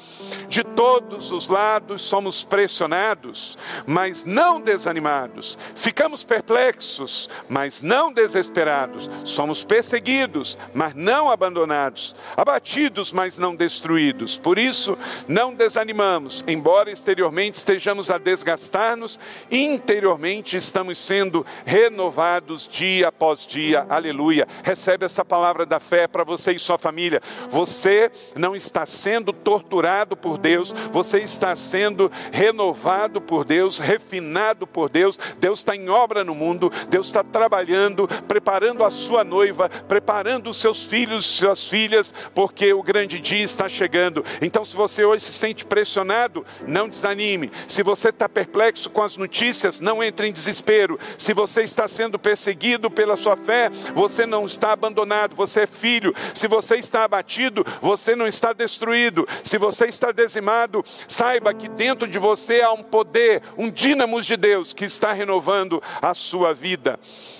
De 0.49 0.65
todos 0.65 1.31
os 1.31 1.49
lados 1.49 2.03
somos 2.03 2.43
pressionados, 2.43 3.57
mas 3.87 4.25
não 4.25 4.61
desanimados. 4.61 5.57
Ficamos 5.77 6.25
perplexos, 6.25 7.29
mas 7.49 7.83
não 7.83 8.13
desesperados. 8.13 9.09
Somos 9.25 9.63
perseguidos, 9.63 10.59
mas 10.75 10.93
não 10.95 11.31
abandonados. 11.31 12.15
Abatidos, 12.37 13.13
mas 13.13 13.39
não 13.39 13.55
destruídos. 13.55 14.39
Por 14.39 14.59
isso, 14.59 14.99
não 15.29 15.55
desanimamos, 15.55 16.45
embora 16.49 16.91
exteriormente 16.91 17.55
estejamos 17.55 18.11
a 18.11 18.19
desgastar-nos, 18.19 19.19
interiormente 19.51 20.57
estamos 20.57 20.99
sendo 20.99 21.47
renovados 21.65 22.24
renovados 22.25 22.67
dia 22.67 23.09
após 23.09 23.47
dia. 23.47 23.87
Aleluia. 23.89 24.49
Recebe 24.63 25.05
essa 25.05 25.25
palavra 25.25 25.67
da 25.67 25.79
fé 25.79 26.09
para 26.09 26.25
você 26.25 26.53
e 26.53 26.59
sua 26.59 26.79
família. 26.79 27.21
Você 27.51 28.11
não 28.37 28.57
está 28.57 28.87
sendo 28.87 29.33
torturado 29.33 30.17
por 30.17 30.39
Deus, 30.39 30.73
você 30.91 31.19
está 31.19 31.55
sendo 31.55 32.11
renovado 32.33 33.21
por 33.21 33.45
Deus, 33.45 33.79
refinado 33.79 34.67
por 34.67 34.89
Deus. 34.89 35.19
Deus 35.39 35.59
está 35.59 35.77
em 35.77 35.91
obra 35.91 36.25
no 36.25 36.35
mundo, 36.35 36.73
Deus 36.89 37.07
está 37.07 37.23
trabalhando, 37.23 38.09
preparando 38.27 38.85
a 38.85 38.91
sua 38.91 39.23
noiva, 39.23 39.69
preparando 39.69 40.49
os 40.49 40.57
seus 40.57 40.83
filhos, 40.83 41.27
suas 41.27 41.69
filhas, 41.69 42.15
porque 42.35 42.73
o 42.73 42.83
grande 42.83 43.21
dia 43.21 43.45
está 43.45 43.69
chegando. 43.69 44.25
Então, 44.41 44.65
se 44.65 44.75
você 44.75 45.05
hoje 45.05 45.25
se 45.25 45.33
sente 45.33 45.65
pressionado, 45.67 46.45
não 46.67 46.89
desanime. 46.89 47.51
Se 47.69 47.83
você 47.83 48.09
está 48.09 48.29
perplexo 48.29 48.89
com 48.89 49.03
as 49.03 49.17
notícias, 49.17 49.81
não 49.81 50.03
entre 50.03 50.29
em 50.29 50.33
desespero. 50.33 50.99
Se 51.19 51.35
você 51.35 51.63
está 51.63 51.87
sendo 51.87 52.14
sendo 52.15 52.19
perseguido 52.19 52.91
pela 52.91 53.17
sua 53.17 53.37
fé, 53.37 53.71
você 53.95 54.25
não 54.25 54.47
está 54.47 54.73
abandonado, 54.73 55.35
você 55.35 55.63
é 55.63 55.67
filho. 55.67 56.15
Se 56.35 56.47
você 56.47 56.77
está 56.77 57.05
abatido, 57.05 57.65
você 57.81 58.15
não 58.15 58.27
está 58.27 58.53
destruído. 58.53 59.27
Se 59.43 59.59
você 59.59 59.87
está 59.87 60.13
dizimado, 60.13 60.85
saiba 61.09 61.53
que 61.53 61.69
dentro 61.69 62.07
de 62.07 62.19
você 62.19 62.61
há 62.61 62.73
um 62.73 62.83
poder, 62.83 63.43
um 63.59 63.71
dínamo 63.71 64.23
de 64.23 64.37
Deus 64.37 64.73
que 64.73 64.85
está 64.85 65.13
renovando 65.13 65.83
a 66.01 66.15
sua 66.15 66.55
vida. 66.55 66.99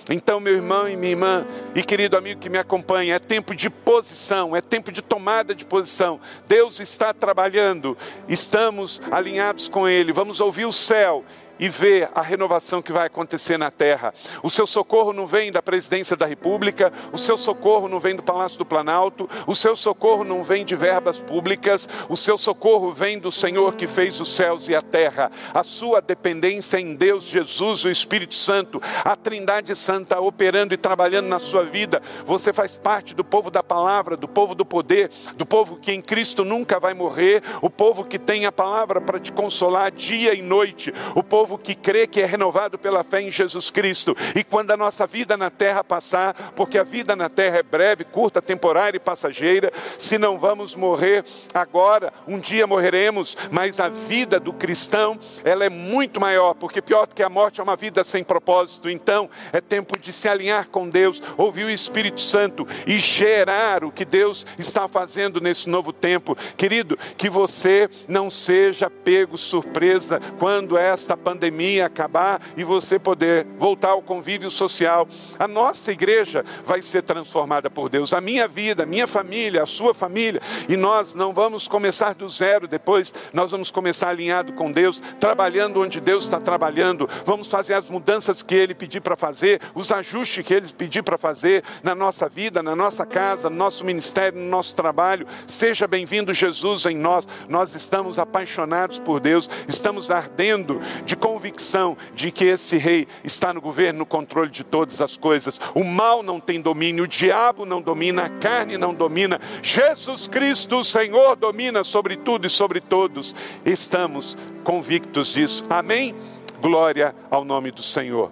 Então, 0.09 0.39
meu 0.39 0.53
irmão 0.53 0.87
e 0.87 0.95
minha 0.95 1.11
irmã, 1.11 1.47
e 1.73 1.81
querido 1.81 2.17
amigo 2.17 2.39
que 2.39 2.49
me 2.49 2.57
acompanha, 2.57 3.15
é 3.15 3.19
tempo 3.19 3.55
de 3.55 3.69
posição, 3.69 4.55
é 4.55 4.61
tempo 4.61 4.91
de 4.91 5.01
tomada 5.01 5.55
de 5.55 5.65
posição. 5.65 6.19
Deus 6.47 6.79
está 6.79 7.13
trabalhando, 7.13 7.97
estamos 8.27 9.01
alinhados 9.09 9.67
com 9.67 9.87
Ele, 9.87 10.11
vamos 10.11 10.39
ouvir 10.39 10.65
o 10.65 10.73
céu 10.73 11.23
e 11.59 11.69
ver 11.69 12.09
a 12.13 12.21
renovação 12.21 12.81
que 12.81 12.91
vai 12.91 13.07
acontecer 13.07 13.57
na 13.57 13.71
terra. 13.71 14.13
O 14.43 14.49
seu 14.49 14.67
socorro 14.67 15.13
não 15.13 15.25
vem 15.25 15.51
da 15.51 15.61
presidência 15.61 16.15
da 16.15 16.25
República, 16.25 16.91
o 17.11 17.17
seu 17.17 17.37
socorro 17.37 17.87
não 17.87 17.99
vem 17.99 18.15
do 18.15 18.23
Palácio 18.23 18.57
do 18.57 18.65
Planalto, 18.65 19.29
o 19.47 19.55
seu 19.55 19.75
socorro 19.75 20.23
não 20.23 20.43
vem 20.43 20.65
de 20.65 20.75
verbas 20.75 21.19
públicas, 21.21 21.87
o 22.09 22.17
seu 22.17 22.37
socorro 22.37 22.91
vem 22.91 23.19
do 23.19 23.31
Senhor 23.31 23.73
que 23.75 23.87
fez 23.87 24.19
os 24.19 24.33
céus 24.33 24.67
e 24.67 24.75
a 24.75 24.81
terra. 24.81 25.31
A 25.53 25.63
sua 25.63 26.01
dependência 26.01 26.79
em 26.79 26.95
Deus, 26.95 27.23
Jesus, 27.23 27.85
o 27.85 27.89
Espírito 27.89 28.35
Santo, 28.35 28.81
a 29.03 29.15
Trindade 29.15 29.75
Santa 29.75 30.19
operando 30.19 30.73
e 30.73 30.77
trabalhando 30.77 31.27
na 31.27 31.39
sua 31.39 31.63
vida. 31.63 32.01
Você 32.25 32.51
faz 32.51 32.77
parte 32.77 33.13
do 33.13 33.23
povo 33.23 33.49
da 33.49 33.63
palavra, 33.63 34.17
do 34.17 34.27
povo 34.27 34.55
do 34.55 34.65
poder, 34.65 35.09
do 35.35 35.45
povo 35.45 35.77
que 35.77 35.91
em 35.91 36.01
Cristo 36.01 36.43
nunca 36.43 36.79
vai 36.79 36.93
morrer, 36.93 37.41
o 37.61 37.69
povo 37.69 38.03
que 38.03 38.17
tem 38.19 38.45
a 38.45 38.51
palavra 38.51 38.99
para 38.99 39.19
te 39.19 39.31
consolar 39.31 39.91
dia 39.91 40.33
e 40.33 40.41
noite, 40.41 40.93
o 41.13 41.23
povo 41.23 41.44
povo 41.45 41.59
que 41.59 41.75
crê 41.75 42.07
que 42.07 42.19
é 42.19 42.25
renovado 42.25 42.75
pela 42.75 43.03
fé 43.03 43.21
em 43.21 43.29
Jesus 43.29 43.69
Cristo. 43.69 44.17
E 44.35 44.43
quando 44.43 44.71
a 44.71 44.77
nossa 44.77 45.05
vida 45.05 45.37
na 45.37 45.51
terra 45.51 45.83
passar, 45.83 46.33
porque 46.55 46.75
a 46.75 46.83
vida 46.83 47.15
na 47.15 47.29
terra 47.29 47.59
é 47.59 47.63
breve, 47.63 48.03
curta, 48.03 48.41
temporária 48.41 48.97
e 48.97 48.99
passageira, 48.99 49.71
se 49.99 50.17
não 50.17 50.39
vamos 50.39 50.75
morrer 50.75 51.23
agora, 51.53 52.11
um 52.27 52.39
dia 52.39 52.65
morreremos, 52.65 53.37
mas 53.51 53.79
a 53.79 53.89
vida 53.89 54.39
do 54.39 54.51
cristão, 54.51 55.19
ela 55.43 55.63
é 55.63 55.69
muito 55.69 56.19
maior, 56.19 56.55
porque 56.55 56.81
pior 56.81 57.05
do 57.05 57.13
que 57.13 57.21
a 57.21 57.29
morte 57.29 57.59
é 57.59 57.63
uma 57.63 57.75
vida 57.75 58.03
sem 58.03 58.23
propósito. 58.23 58.89
Então, 58.89 59.29
é 59.53 59.61
tempo 59.61 59.99
de 59.99 60.11
se 60.11 60.27
alinhar 60.27 60.69
com 60.69 60.89
Deus, 60.89 61.21
ouvir 61.37 61.65
o 61.65 61.69
Espírito 61.69 62.21
Santo 62.21 62.67
e 62.87 62.97
gerar 62.97 63.83
o 63.83 63.91
que 63.91 64.03
Deus 64.03 64.47
está 64.57 64.87
fazendo 64.87 65.39
nesse 65.39 65.69
novo 65.69 65.93
tempo. 65.93 66.35
Querido, 66.57 66.97
que 67.15 67.29
você 67.29 67.87
não 68.07 68.31
seja 68.31 68.89
pego 68.89 69.37
surpresa 69.37 70.19
quando 70.39 70.75
esta 70.75 71.15
pandemia 71.15 71.34
pandemia 71.35 71.85
acabar 71.85 72.41
e 72.55 72.63
você 72.63 72.97
poder 72.97 73.45
voltar 73.59 73.89
ao 73.89 74.01
convívio 74.01 74.49
social. 74.49 75.07
A 75.37 75.47
nossa 75.47 75.91
igreja 75.91 76.45
vai 76.65 76.81
ser 76.81 77.03
transformada 77.03 77.69
por 77.69 77.89
Deus, 77.89 78.13
a 78.13 78.21
minha 78.21 78.47
vida, 78.47 78.83
a 78.83 78.85
minha 78.85 79.05
família, 79.05 79.63
a 79.63 79.65
sua 79.65 79.93
família, 79.93 80.41
e 80.69 80.77
nós 80.77 81.13
não 81.13 81.33
vamos 81.33 81.67
começar 81.67 82.13
do 82.13 82.27
zero 82.29 82.67
depois, 82.67 83.13
nós 83.33 83.51
vamos 83.51 83.69
começar 83.69 84.09
alinhado 84.09 84.53
com 84.53 84.71
Deus, 84.71 85.01
trabalhando 85.19 85.81
onde 85.81 85.99
Deus 85.99 86.23
está 86.23 86.39
trabalhando, 86.39 87.09
vamos 87.25 87.47
fazer 87.47 87.73
as 87.73 87.89
mudanças 87.89 88.41
que 88.41 88.55
Ele 88.55 88.73
pedir 88.73 89.01
para 89.01 89.17
fazer, 89.17 89.59
os 89.73 89.91
ajustes 89.91 90.45
que 90.45 90.53
Ele 90.53 90.67
pedir 90.69 91.03
para 91.03 91.17
fazer 91.17 91.63
na 91.83 91.93
nossa 91.93 92.29
vida, 92.29 92.63
na 92.63 92.75
nossa 92.75 93.05
casa, 93.05 93.49
no 93.49 93.57
nosso 93.57 93.83
ministério, 93.83 94.39
no 94.39 94.49
nosso 94.49 94.75
trabalho. 94.75 95.27
Seja 95.47 95.87
bem-vindo, 95.87 96.33
Jesus, 96.33 96.85
em 96.85 96.95
nós. 96.95 97.27
Nós 97.49 97.75
estamos 97.75 98.17
apaixonados 98.17 98.99
por 98.99 99.19
Deus, 99.19 99.49
estamos 99.67 100.09
ardendo 100.09 100.79
de 101.03 101.15
convicção 101.25 101.97
de 102.13 102.31
que 102.31 102.43
esse 102.43 102.77
rei 102.77 103.07
está 103.23 103.51
no 103.51 103.59
governo, 103.59 103.97
no 103.99 104.05
controle 104.05 104.51
de 104.51 104.63
todas 104.63 105.01
as 105.01 105.17
coisas. 105.17 105.59
O 105.73 105.83
mal 105.83 106.21
não 106.21 106.39
tem 106.39 106.61
domínio, 106.61 107.05
o 107.05 107.07
diabo 107.07 107.65
não 107.65 107.81
domina, 107.81 108.25
a 108.25 108.29
carne 108.29 108.77
não 108.77 108.93
domina. 108.93 109.41
Jesus 109.63 110.27
Cristo, 110.27 110.81
o 110.81 110.83
Senhor, 110.83 111.35
domina 111.35 111.83
sobre 111.83 112.15
tudo 112.15 112.45
e 112.45 112.49
sobre 112.49 112.79
todos. 112.79 113.33
Estamos 113.65 114.37
convictos 114.63 115.29
disso. 115.29 115.63
Amém? 115.67 116.13
Glória 116.61 117.15
ao 117.31 117.43
nome 117.43 117.71
do 117.71 117.81
Senhor. 117.81 118.31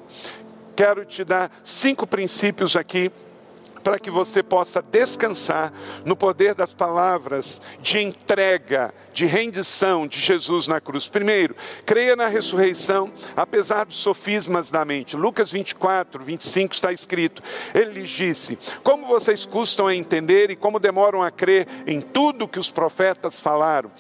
Quero 0.76 1.04
te 1.04 1.24
dar 1.24 1.50
cinco 1.64 2.06
princípios 2.06 2.76
aqui 2.76 3.12
para 3.84 4.00
que 4.00 4.10
você 4.10 4.42
possa 4.42 4.82
descansar 4.82 5.72
no 6.06 6.16
poder 6.16 6.56
das 6.56 6.74
palavras 6.74 7.62
de 7.82 8.00
entrega, 8.00 8.94
de 9.14 9.26
rendição 9.26 10.08
de 10.08 10.20
Jesus 10.20 10.68
na 10.68 10.80
cruz. 10.80 11.08
Primeiro, 11.08 11.56
creia 11.86 12.16
na 12.16 12.28
ressurreição, 12.28 13.12
apesar 13.36 13.86
dos 13.86 13.98
sofismas 13.98 14.70
da 14.70 14.86
mente. 14.86 15.16
Lucas 15.16 15.52
24, 15.52 16.24
25 16.24 16.74
está 16.74 16.92
escrito: 16.92 17.44
Ele 17.74 18.00
lhes 18.00 18.10
disse: 18.10 18.58
Como 18.84 19.06
vocês 19.06 19.46
custam 19.46 19.88
a 19.88 19.96
entender 19.96 20.50
e 20.50 20.56
como 20.56 20.80
demoram 20.80 21.22
a 21.22 21.30
crer 21.30 21.68
em 21.86 22.00
tudo 22.00 22.48
que 22.48 22.60
os 22.60 22.72
profetas 22.72 23.40
falaram. 23.40 23.92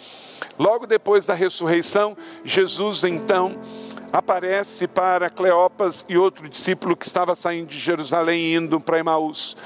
Logo 0.58 0.86
depois 0.86 1.26
da 1.26 1.34
ressurreição, 1.34 2.16
Jesus 2.44 3.04
então 3.04 3.60
aparece 4.14 4.88
para 4.88 5.28
Cleopas 5.28 6.06
e 6.08 6.16
outro 6.16 6.48
discípulo 6.48 6.96
que 6.96 7.06
estava 7.06 7.36
saindo 7.36 7.70
de 7.70 7.80
Jerusalém 7.80 8.54
indo 8.54 8.80
para 8.80 9.00
Emaús. 9.00 9.58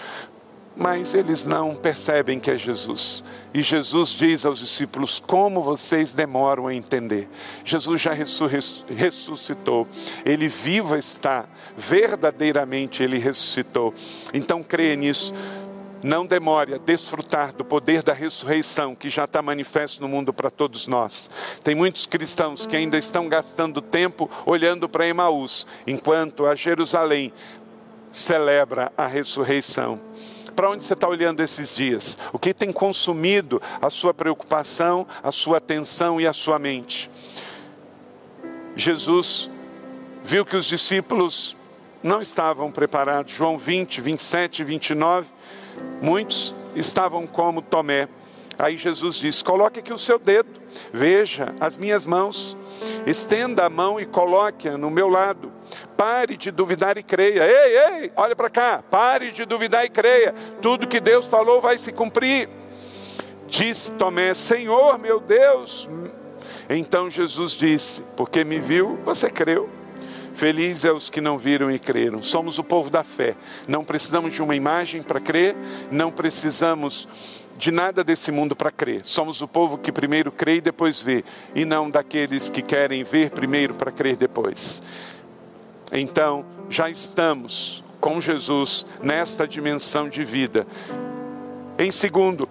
Mas 0.80 1.16
eles 1.16 1.44
não 1.44 1.76
percebem 1.76 2.40
que 2.40 2.52
é 2.52 2.56
Jesus. 2.56 3.24
E 3.52 3.64
Jesus 3.64 4.10
diz 4.10 4.46
aos 4.46 4.60
discípulos: 4.60 5.20
Como 5.20 5.60
vocês 5.60 6.14
demoram 6.14 6.68
a 6.68 6.74
entender? 6.74 7.28
Jesus 7.66 8.00
já 8.00 8.14
ressuscitou, 8.14 9.88
ele 10.24 10.48
vivo 10.48 10.96
está, 10.96 11.46
verdadeiramente 11.76 13.02
ele 13.02 13.18
ressuscitou. 13.18 13.92
Então 14.32 14.62
creia 14.62 14.96
nisso. 14.96 15.34
Não 16.04 16.26
demore 16.26 16.76
a 16.76 16.78
desfrutar 16.78 17.54
do 17.54 17.66
poder 17.66 18.04
da 18.04 18.14
ressurreição 18.14 18.94
que 18.94 19.10
já 19.10 19.26
está 19.26 19.42
manifesto 19.42 20.02
no 20.02 20.08
mundo 20.08 20.32
para 20.32 20.52
todos 20.52 20.88
nós. 20.88 21.30
Tem 21.64 21.74
muitos 21.74 22.06
cristãos 22.06 22.66
que 22.66 22.76
ainda 22.76 22.98
estão 22.98 23.28
gastando 23.28 23.82
tempo 23.82 24.30
olhando 24.46 24.88
para 24.88 25.08
Emaús, 25.08 25.66
enquanto 25.88 26.46
a 26.46 26.56
Jerusalém 26.56 27.34
celebra 28.12 28.92
a 28.98 29.08
ressurreição. 29.08 30.00
Para 30.56 30.70
onde 30.70 30.84
você 30.84 30.94
está 30.94 31.08
olhando 31.08 31.42
esses 31.42 31.76
dias? 31.76 32.18
O 32.34 32.40
que 32.40 32.54
tem 32.54 32.72
consumido 32.72 33.62
a 33.82 33.90
sua 33.90 34.14
preocupação, 34.14 35.06
a 35.22 35.32
sua 35.32 35.58
atenção 35.58 36.20
e 36.20 36.26
a 36.26 36.34
sua 36.34 36.58
mente? 36.58 37.12
Jesus 38.76 39.50
viu 40.24 40.46
que 40.46 40.56
os 40.56 40.66
discípulos 40.66 41.56
não 42.04 42.22
estavam 42.22 42.72
preparados. 42.72 43.32
João 43.32 43.58
20, 43.58 44.02
27 44.02 44.62
e 44.62 44.66
29 44.66 45.38
Muitos 46.02 46.54
estavam 46.76 47.26
como 47.26 47.62
Tomé. 47.62 48.08
Aí 48.58 48.78
Jesus 48.78 49.16
disse: 49.16 49.44
Coloque 49.44 49.80
aqui 49.80 49.94
o 49.94 49.98
seu 49.98 50.18
dedo, 50.18 50.50
veja 50.92 51.56
as 51.60 51.78
minhas 51.78 52.06
mãos, 52.06 52.58
estenda 53.06 53.66
a 53.66 53.70
mão 53.70 54.00
e 54.00 54.06
coloque-a 54.06 54.78
no 54.78 54.90
meu 54.90 55.08
lado. 55.08 55.52
Pare 55.96 56.38
de 56.38 56.50
duvidar 56.50 56.98
e 56.98 57.04
creia. 57.04 57.46
Ei, 57.46 58.04
ei, 58.04 58.12
olha 58.16 58.36
para 58.36 58.50
cá. 58.50 58.84
Pare 58.90 59.32
de 59.32 59.46
duvidar 59.46 59.86
e 59.86 59.90
creia. 59.90 60.34
Tudo 60.62 60.88
que 60.88 61.00
Deus 61.00 61.26
falou 61.26 61.62
vai 61.62 61.78
se 61.78 61.92
cumprir. 61.92 62.50
Disse 63.48 63.92
Tomé: 63.94 64.34
Senhor, 64.34 64.98
meu 64.98 65.20
Deus. 65.20 65.90
Então 66.70 67.10
Jesus 67.10 67.52
disse: 67.52 68.02
Porque 68.16 68.44
me 68.44 68.60
viu, 68.60 68.98
você 69.04 69.30
creu. 69.30 69.77
Feliz 70.38 70.86
é 70.86 70.92
os 70.92 71.10
que 71.10 71.20
não 71.20 71.36
viram 71.36 71.72
e 71.72 71.80
creram. 71.80 72.22
Somos 72.22 72.60
o 72.60 72.64
povo 72.64 72.92
da 72.92 73.04
fé. 73.04 73.36
Não 73.68 73.84
precisamos 73.84 74.32
de 74.32 74.44
uma 74.44 74.56
imagem 74.56 75.02
para 75.02 75.20
crer, 75.20 75.56
não 75.90 76.12
precisamos 76.12 77.08
de 77.58 77.72
nada 77.72 78.04
desse 78.04 78.32
mundo 78.32 78.56
para 78.56 78.70
crer. 78.70 79.02
Somos 79.04 79.42
o 79.42 79.48
povo 79.48 79.80
que 79.80 79.92
primeiro 79.92 80.32
crê 80.32 80.58
e 80.58 80.62
depois 80.62 81.02
vê, 81.02 81.24
e 81.56 81.66
não 81.66 81.90
daqueles 81.90 82.50
que 82.50 82.62
querem 82.62 83.04
ver 83.04 83.32
primeiro 83.32 83.74
para 83.74 83.92
crer 83.92 84.16
depois. 84.16 84.80
Então, 85.92 86.46
já 86.70 86.88
estamos 86.88 87.84
com 88.00 88.22
Jesus 88.22 88.86
nesta 89.02 89.48
dimensão 89.48 90.08
de 90.08 90.24
vida. 90.24 90.68
Em 91.80 91.92
segundo, 91.92 92.48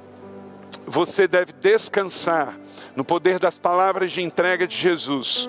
você 0.84 1.28
deve 1.28 1.52
descansar 1.52 2.58
no 2.96 3.04
poder 3.04 3.38
das 3.38 3.60
palavras 3.60 4.10
de 4.10 4.22
entrega 4.22 4.66
de 4.66 4.76
Jesus. 4.76 5.48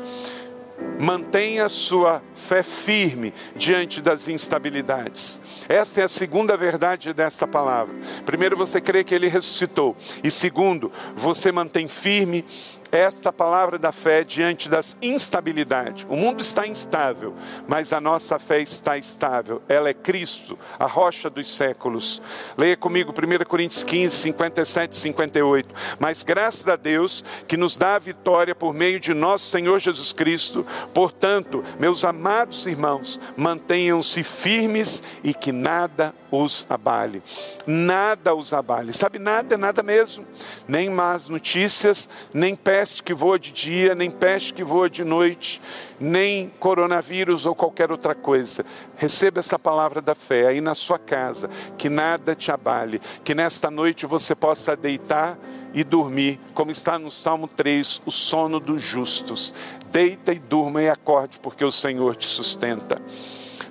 Mantenha 1.00 1.70
sua 1.70 2.22
fé 2.36 2.64
firme 2.64 3.34
diante 3.56 4.02
das 4.02 4.28
instabilidades. 4.28 5.42
Esta 5.70 6.02
é 6.02 6.04
a 6.04 6.10
segunda 6.10 6.58
verdade 6.58 7.14
desta 7.14 7.48
palavra. 7.48 7.96
Primeiro, 8.26 8.58
você 8.58 8.82
crê 8.82 9.04
que 9.04 9.14
ele 9.14 9.28
ressuscitou. 9.28 9.96
E 10.24 10.32
segundo, 10.32 10.92
você 11.16 11.52
mantém 11.52 11.88
firme 11.88 12.44
esta 12.92 13.32
palavra 13.32 13.78
da 13.78 13.92
fé 13.92 14.24
diante 14.24 14.70
das 14.70 14.96
instabilidades. 15.02 16.06
O 16.10 16.16
mundo 16.16 16.42
está 16.42 16.68
instável, 16.68 17.34
mas 17.68 17.94
a 17.94 18.02
nossa 18.02 18.40
fé 18.40 18.62
está 18.62 18.98
estável. 18.98 19.62
Ela 19.68 19.90
é 19.90 19.94
Cristo, 19.94 20.58
a 20.80 20.86
rocha 20.86 21.30
dos 21.30 21.56
séculos. 21.56 22.22
Leia 22.58 22.78
comigo 22.78 23.12
1 23.12 23.46
Coríntios 23.46 23.84
15, 23.84 24.16
57 24.16 24.92
e 24.94 24.96
58. 24.96 25.76
Mas 26.00 26.24
graças 26.24 26.68
a 26.68 26.76
Deus 26.76 27.24
que 27.48 27.58
nos 27.58 27.78
dá 27.78 27.96
a 27.96 28.00
vitória 28.00 28.56
por 28.56 28.74
meio 28.74 29.00
de 29.00 29.14
nosso 29.14 29.50
Senhor 29.50 29.80
Jesus 29.80 30.12
Cristo. 30.12 30.66
Portanto, 30.94 31.64
meus 31.80 32.04
amados 32.04 32.66
irmãos, 32.66 33.20
mantenham-se 33.36 34.24
firmes 34.24 35.02
e 35.24 35.34
que 35.34 35.52
nada 35.52 36.14
os 36.32 36.66
abale. 36.70 37.22
Nada 37.66 38.36
os 38.36 38.54
abale. 38.54 38.94
Sabe, 38.94 39.20
nada 39.20 39.56
é 39.56 39.58
nada 39.58 39.82
mesmo. 39.82 40.26
Nem 40.68 40.90
más 40.90 41.30
notícias, 41.30 42.10
nem 42.34 42.56
peste 42.56 43.04
que 43.04 43.14
voa 43.14 43.40
de 43.40 43.52
dia, 43.52 43.96
nem 43.96 44.10
peste 44.10 44.54
que 44.54 44.64
voa 44.64 44.90
de 44.90 45.04
noite, 45.04 45.62
nem 46.00 46.50
coronavírus 46.60 47.46
ou 47.46 47.56
qualquer 47.56 47.92
outra 47.92 48.14
coisa. 48.14 48.66
Receba 48.96 49.40
essa 49.40 49.58
palavra 49.58 50.02
da 50.02 50.16
fé 50.16 50.48
aí 50.48 50.62
na 50.62 50.76
sua 50.76 51.00
casa, 51.00 51.50
que 51.78 51.90
nada 51.90 52.36
te 52.36 52.52
abale, 52.52 53.00
que 53.24 53.34
nesta 53.34 53.72
noite 53.72 54.06
você 54.06 54.36
possa 54.36 54.76
deitar 54.76 55.38
e 55.74 55.84
dormir, 55.84 56.40
como 56.54 56.72
está 56.72 56.98
no 56.98 57.12
Salmo 57.12 57.48
3, 57.48 58.02
o 58.06 58.12
sono 58.12 58.60
dos 58.60 58.82
justos. 58.82 59.54
Deita 59.92 60.34
e 60.34 60.40
durma 60.40 60.82
e 60.82 60.90
acorde, 60.90 61.40
porque 61.40 61.64
o 61.64 61.72
Senhor 61.72 62.16
te 62.16 62.28
sustenta. 62.28 63.02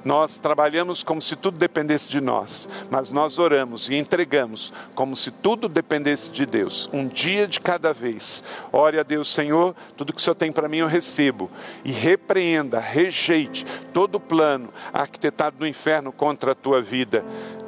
Nós 0.07 0.39
trabalhamos 0.39 1.03
como 1.03 1.21
se 1.21 1.35
tudo 1.35 1.59
dependesse 1.59 2.09
de 2.09 2.21
nós, 2.21 2.69
mas 2.89 3.11
nós 3.11 3.41
oramos 3.41 3.89
e 3.89 3.97
entregamos 3.97 4.73
como 4.95 5.17
se 5.17 5.33
tudo 5.33 5.69
dependesse 5.69 6.31
de 6.31 6.47
Deus, 6.47 6.89
um 6.93 7.09
dia 7.09 7.45
de 7.49 7.59
cada 7.59 7.93
vez. 7.93 8.45
Ore 8.71 9.01
a 9.01 9.03
Deus, 9.03 9.27
Senhor, 9.27 9.75
tudo 9.97 10.13
que 10.13 10.21
o 10.21 10.23
Senhor 10.23 10.37
tem 10.37 10.53
para 10.53 10.69
mim 10.69 10.77
eu 10.77 10.87
recebo. 10.87 11.51
E 11.85 11.91
repreenda, 11.91 12.79
rejeite 12.79 13.67
todo 13.93 14.21
plano 14.21 14.73
arquitetado 14.93 15.57
no 15.59 15.67
inferno 15.67 16.13
contra 16.13 16.53
a 16.53 16.55
tua 16.55 16.81
vida. 16.81 17.25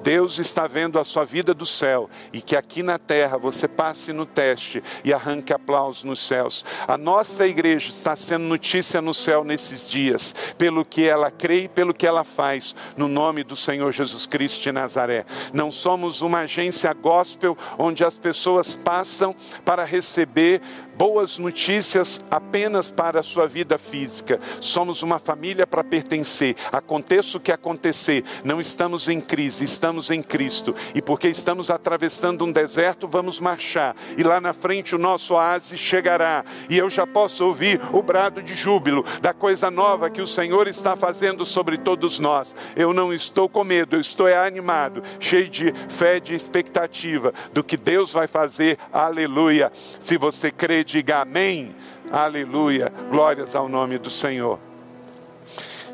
Deus 0.09 0.39
está 0.39 0.67
vendo 0.67 0.99
a 0.99 1.05
sua 1.05 1.27
vida 1.27 1.53
do 1.53 1.67
céu 1.67 2.09
e 2.33 2.41
que 2.41 2.57
aqui 2.57 2.83
na 2.83 2.99
terra 2.99 3.37
você 3.37 3.69
passe 3.69 4.11
no 4.11 4.25
teste 4.25 4.83
e 5.05 5.13
arranque 5.13 5.53
aplausos 5.53 6.03
nos 6.03 6.27
céus. 6.27 6.65
A 6.87 6.97
nossa 6.97 7.47
igreja 7.47 7.91
está 7.91 8.17
sendo 8.17 8.47
notícia 8.47 9.03
no 9.03 9.13
céu 9.13 9.45
nesses 9.45 9.87
dias, 9.87 10.35
pelo 10.57 10.83
que 10.83 11.07
ela 11.07 11.31
crê 11.31 11.65
e 11.65 11.69
pelo 11.69 11.93
que 11.93 12.07
ela 12.07 12.25
faz, 12.25 12.75
no 12.97 13.07
nome 13.07 13.45
do 13.45 13.55
Senhor 13.55 13.93
Jesus 13.93 14.25
Cristo 14.25 14.63
de 14.63 14.73
Nazaré. 14.73 15.27
Não 15.53 15.71
somos 15.71 16.23
uma 16.23 16.39
agência 16.39 16.91
gospel 16.95 17.55
onde 17.77 18.03
as 18.03 18.19
pessoas 18.19 18.75
passam 18.75 19.37
para 19.63 19.85
receber 19.85 20.63
boas 20.99 21.39
notícias 21.39 22.21
apenas 22.29 22.91
para 22.91 23.21
a 23.21 23.23
sua 23.23 23.47
vida 23.47 23.79
física. 23.79 24.41
Somos 24.61 25.01
uma 25.01 25.21
família 25.21 25.65
para 25.65 25.85
pertencer. 25.85 26.57
Aconteça 26.73 27.39
o 27.39 27.41
que 27.41 27.53
acontecer, 27.53 28.25
não 28.43 28.61
estamos 28.61 29.09
em 29.09 29.21
crise, 29.21 29.63
estamos 29.65 30.11
em 30.11 30.21
Cristo. 30.21 30.75
E 30.97 31.01
porque 31.01 31.29
estamos 31.29 31.71
atravessando 31.71 32.45
um 32.45 32.51
deserto, 32.51 33.07
vamos 33.07 33.39
marchar. 33.41 33.95
E 34.17 34.25
lá 34.25 34.41
na 34.41 34.53
frente 34.53 34.97
o 34.97 34.99
nosso 34.99 35.35
oásis 35.35 35.79
chegará. 35.79 36.45
E 36.69 36.77
eu 36.77 36.91
já 36.91 37.07
posso 37.07 37.45
ouvir 37.45 37.81
o 37.93 38.03
brado 38.03 38.43
de 38.43 38.57
júbilo 38.57 39.05
da 39.23 39.33
coisa 39.33 39.71
nova 39.71 40.11
que 40.11 40.21
o 40.21 40.27
Senhor 40.27 40.67
está 40.67 40.97
fazendo 40.97 41.47
sobre 41.47 41.79
todos 41.79 42.19
nós. 42.19 42.57
Eu 42.75 42.93
não 42.93 43.15
estou 43.15 43.49
com 43.49 43.63
medo, 43.63 43.95
eu 43.95 44.01
estou 44.01 44.27
animado, 44.27 45.01
cheio 45.21 45.49
de 45.49 45.73
fé, 45.89 46.19
de 46.19 46.35
expectativa 46.35 47.33
do 47.53 47.63
que 47.63 47.77
Deus 47.77 48.13
vai 48.13 48.27
fazer. 48.27 48.77
Aleluia. 48.93 49.71
Se 50.01 50.19
você 50.19 50.51
crê 50.51 50.88
diga 50.89 51.21
amém, 51.21 51.77
aleluia, 52.11 52.91
glórias 53.11 53.55
ao 53.55 53.69
nome 53.69 53.99
do 53.99 54.09
Senhor. 54.09 54.59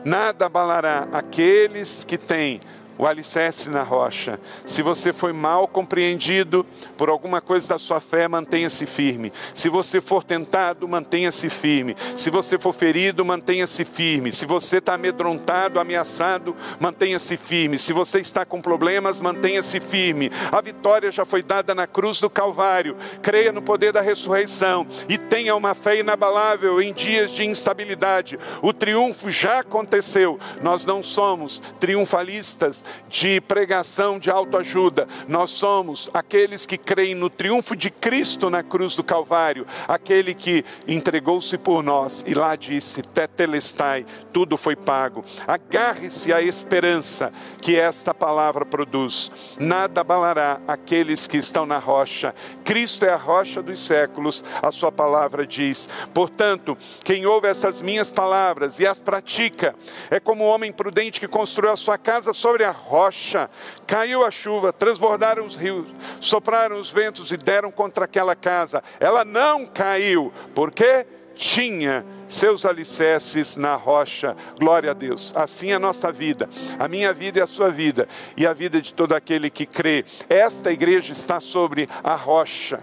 Nada 0.05 0.47
abalará 0.47 1.09
aqueles 1.13 2.05
que 2.05 2.17
têm 2.17 2.61
o 2.99 3.07
alicerce 3.07 3.69
na 3.69 3.83
rocha. 3.83 4.39
Se 4.65 4.83
você 4.83 5.13
foi 5.13 5.33
mal 5.33 5.67
compreendido 5.67 6.65
por 6.97 7.09
alguma 7.09 7.41
coisa 7.41 7.69
da 7.69 7.79
sua 7.79 8.01
fé, 8.01 8.29
mantenha-se 8.29 8.87
firme. 8.87 9.33
Se 9.55 9.69
você 9.69 10.01
for 10.01 10.23
tentado, 10.23 10.87
mantenha-se 10.87 11.49
firme. 11.51 11.95
Se 12.17 12.31
você 12.31 12.59
for 12.59 12.73
ferido, 12.73 13.25
mantenha-se 13.25 13.85
firme. 13.85 14.33
Se 14.33 14.47
você 14.47 14.79
está 14.79 14.95
amedrontado, 14.95 15.81
ameaçado, 15.81 16.55
mantenha-se 16.79 17.37
firme. 17.37 17.79
Se 17.79 17.93
você 17.93 18.21
está 18.21 18.45
com 18.45 18.61
problemas, 18.61 19.21
mantenha-se 19.21 19.81
firme. 19.81 20.31
A 20.53 20.61
vitória 20.61 21.11
já 21.11 21.25
foi 21.25 21.43
dada 21.43 21.75
na 21.75 21.87
cruz 21.87 22.21
do 22.21 22.31
Calvário. 22.31 22.97
Creia 23.23 23.53
no 23.53 23.63
poder 23.63 23.93
da 23.93 24.01
ressurreição 24.01 24.87
e 25.09 25.19
tenha 25.19 25.57
uma 25.57 25.75
fé 25.75 25.99
inabalável 25.99 26.81
em 26.81 26.93
dias 26.93 27.33
de 27.33 27.45
instabilidade. 27.45 28.39
O 28.63 28.73
triunfo 28.73 29.31
já 29.31 29.61
aconteceu. 29.61 30.39
Nós 30.63 30.87
não 30.87 31.03
somos 31.03 31.63
triunfalistas 31.81 32.84
de 33.09 33.41
pregação 33.41 34.19
de 34.19 34.31
autoajuda. 34.31 35.07
Nós 35.29 35.51
somos 35.51 36.11
aqueles 36.13 36.67
que 36.67 36.77
creem 36.77 37.15
no 37.15 37.31
triunfo 37.31 37.77
de 37.77 37.91
Cristo 37.91 38.51
na 38.51 38.63
cruz 38.63 38.97
do 38.97 39.05
Calvário, 39.05 39.67
aquele 39.87 40.35
que 40.35 40.65
entregou-se 40.89 41.57
por 41.57 41.83
nós 41.83 42.25
e 42.27 42.35
lá 42.35 42.57
disse: 42.57 43.03
Tetelestai, 43.03 44.05
tudo 44.33 44.57
foi 44.57 44.75
pago. 44.75 45.25
Agarre-se 45.47 46.33
à 46.33 46.43
esperança 46.43 47.33
que 47.63 47.77
esta 47.77 48.13
palavra 48.13 48.67
produz. 48.67 49.31
Nada 49.59 50.01
abalará 50.01 50.61
aqueles 50.67 51.27
que 51.27 51.37
estão 51.37 51.65
na 51.65 51.79
rocha. 51.79 52.35
Cristo 52.65 53.05
é 53.05 53.11
a 53.11 53.17
rocha 53.17 53.63
dos 53.63 53.81
séculos, 53.81 54.43
a 54.61 54.73
sua 54.73 54.91
palavra 54.91 55.47
diz. 55.47 55.89
Portanto, 56.13 56.77
quem 57.05 57.27
ouve 57.27 57.49
essas 57.49 57.81
minhas 57.81 58.11
palavras 58.11 58.81
e 58.81 58.87
as 58.87 58.99
pratica, 59.05 59.75
é 60.11 60.19
como 60.19 60.45
um 60.45 60.49
homem 60.49 60.73
prudente 60.73 61.21
que 61.21 61.29
construiu 61.29 61.71
a 61.71 61.77
sua 61.77 61.99
casa 61.99 62.33
sobre 62.33 62.65
a 62.65 62.71
rocha. 62.75 63.51
Caiu 63.87 64.25
a 64.25 64.31
chuva, 64.31 64.73
transbordaram 64.73 65.47
os 65.47 65.57
rios, 65.57 65.87
sopraram 66.21 66.79
os 66.79 66.91
ventos 66.91 67.31
e 67.33 67.37
deram 67.37 67.71
contra 67.71 68.05
aquela 68.05 68.35
casa. 68.35 68.83
Ela 69.01 69.25
não 69.25 69.67
caiu, 69.67 70.33
porque 70.55 71.07
tinha 71.35 72.05
seus 72.29 72.65
alicerces 72.65 73.57
na 73.57 73.75
rocha. 73.77 74.37
Glória 74.59 74.91
a 74.91 74.95
Deus. 74.95 75.33
Assim 75.37 75.71
é 75.71 75.75
a 75.75 75.79
nossa 75.79 76.11
vida, 76.13 76.49
a 76.79 76.89
minha 76.89 77.13
vida 77.13 77.39
e 77.39 77.43
a 77.43 77.47
sua 77.47 77.71
vida, 77.71 78.09
e 78.37 78.47
a 78.47 78.53
vida 78.53 78.81
de 78.81 78.95
todo 78.95 79.15
aquele 79.15 79.51
que 79.51 79.67
crê. 79.67 80.05
Esta 80.29 80.73
igreja 80.73 81.13
está 81.13 81.41
sobre 81.41 81.89
a 82.03 82.15
rocha. 82.15 82.83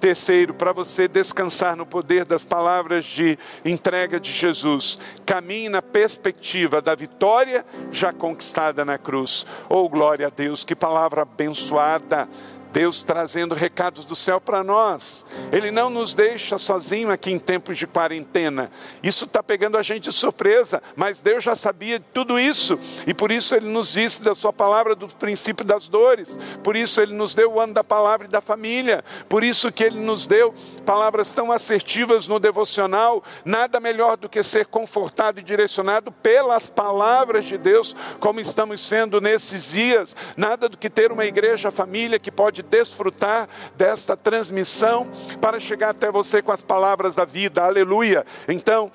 Terceiro, 0.00 0.54
para 0.54 0.72
você 0.72 1.06
descansar 1.06 1.76
no 1.76 1.84
poder 1.84 2.24
das 2.24 2.42
palavras 2.42 3.04
de 3.04 3.38
entrega 3.64 4.18
de 4.18 4.32
Jesus, 4.32 4.98
caminhe 5.26 5.68
na 5.68 5.82
perspectiva 5.82 6.80
da 6.80 6.94
vitória 6.94 7.66
já 7.92 8.10
conquistada 8.10 8.82
na 8.82 8.96
cruz. 8.96 9.44
Oh, 9.68 9.86
glória 9.90 10.28
a 10.28 10.30
Deus, 10.30 10.64
que 10.64 10.74
palavra 10.74 11.20
abençoada! 11.20 12.26
Deus 12.72 13.02
trazendo 13.02 13.54
recados 13.54 14.04
do 14.04 14.14
céu 14.14 14.40
para 14.40 14.62
nós. 14.62 15.24
Ele 15.52 15.70
não 15.70 15.90
nos 15.90 16.14
deixa 16.14 16.58
sozinho 16.58 17.10
aqui 17.10 17.30
em 17.30 17.38
tempos 17.38 17.76
de 17.76 17.86
quarentena. 17.86 18.70
Isso 19.02 19.24
está 19.24 19.42
pegando 19.42 19.76
a 19.76 19.82
gente 19.82 20.04
de 20.04 20.12
surpresa, 20.12 20.82
mas 20.94 21.20
Deus 21.20 21.42
já 21.42 21.56
sabia 21.56 21.98
de 21.98 22.04
tudo 22.14 22.38
isso. 22.38 22.78
E 23.06 23.14
por 23.14 23.32
isso 23.32 23.54
Ele 23.54 23.68
nos 23.68 23.92
disse 23.92 24.22
da 24.22 24.34
Sua 24.34 24.52
palavra 24.52 24.94
do 24.94 25.08
princípio 25.08 25.64
das 25.64 25.88
dores. 25.88 26.38
Por 26.62 26.76
isso 26.76 27.00
Ele 27.00 27.12
nos 27.12 27.34
deu 27.34 27.52
o 27.52 27.60
ano 27.60 27.74
da 27.74 27.82
palavra 27.82 28.26
e 28.26 28.30
da 28.30 28.40
família. 28.40 29.04
Por 29.28 29.42
isso 29.42 29.72
que 29.72 29.84
Ele 29.84 29.98
nos 29.98 30.26
deu 30.26 30.54
palavras 30.84 31.32
tão 31.32 31.50
assertivas 31.50 32.28
no 32.28 32.38
devocional. 32.38 33.22
Nada 33.44 33.80
melhor 33.80 34.16
do 34.16 34.28
que 34.28 34.42
ser 34.42 34.66
confortado 34.66 35.40
e 35.40 35.42
direcionado 35.42 36.12
pelas 36.12 36.70
palavras 36.70 37.44
de 37.44 37.58
Deus, 37.58 37.96
como 38.20 38.40
estamos 38.40 38.80
sendo 38.80 39.20
nesses 39.20 39.72
dias. 39.72 40.14
Nada 40.36 40.68
do 40.68 40.78
que 40.78 40.88
ter 40.88 41.10
uma 41.10 41.24
igreja, 41.24 41.70
família 41.70 42.18
que 42.18 42.30
pode 42.30 42.59
pode 42.60 42.62
desfrutar 42.62 43.48
desta 43.76 44.16
transmissão 44.16 45.08
para 45.40 45.58
chegar 45.58 45.90
até 45.90 46.10
você 46.10 46.42
com 46.42 46.52
as 46.52 46.62
palavras 46.62 47.14
da 47.14 47.24
vida. 47.24 47.62
Aleluia. 47.62 48.24
Então, 48.48 48.90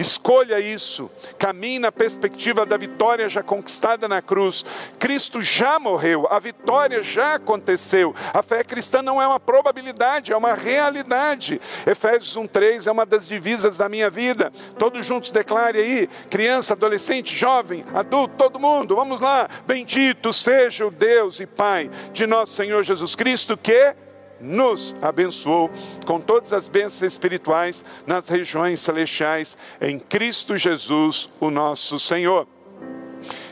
Escolha 0.00 0.58
isso, 0.58 1.10
caminhe 1.38 1.78
na 1.78 1.92
perspectiva 1.92 2.64
da 2.64 2.78
vitória 2.78 3.28
já 3.28 3.42
conquistada 3.42 4.08
na 4.08 4.22
cruz. 4.22 4.64
Cristo 4.98 5.42
já 5.42 5.78
morreu, 5.78 6.26
a 6.30 6.38
vitória 6.38 7.02
já 7.02 7.34
aconteceu. 7.34 8.14
A 8.32 8.42
fé 8.42 8.64
cristã 8.64 9.02
não 9.02 9.20
é 9.20 9.26
uma 9.26 9.38
probabilidade, 9.38 10.32
é 10.32 10.36
uma 10.38 10.54
realidade. 10.54 11.60
Efésios 11.86 12.34
1:3 12.34 12.86
é 12.86 12.90
uma 12.90 13.04
das 13.04 13.28
divisas 13.28 13.76
da 13.76 13.90
minha 13.90 14.08
vida. 14.08 14.50
Todos 14.78 15.04
juntos 15.04 15.30
declare 15.30 15.78
aí, 15.78 16.08
criança, 16.30 16.72
adolescente, 16.72 17.36
jovem, 17.36 17.84
adulto, 17.92 18.36
todo 18.38 18.58
mundo. 18.58 18.96
Vamos 18.96 19.20
lá. 19.20 19.50
Bendito 19.66 20.32
seja 20.32 20.86
o 20.86 20.90
Deus 20.90 21.40
e 21.40 21.46
Pai 21.46 21.90
de 22.14 22.26
nosso 22.26 22.54
Senhor 22.54 22.82
Jesus 22.82 23.14
Cristo 23.14 23.54
que 23.54 23.94
nos 24.40 24.94
abençoou 25.02 25.70
com 26.06 26.20
todas 26.20 26.52
as 26.52 26.68
bênçãos 26.68 27.02
espirituais 27.02 27.84
nas 28.06 28.28
regiões 28.28 28.80
celestiais 28.80 29.56
em 29.80 29.98
Cristo 29.98 30.56
Jesus, 30.56 31.28
o 31.38 31.50
nosso 31.50 31.98
Senhor. 31.98 32.46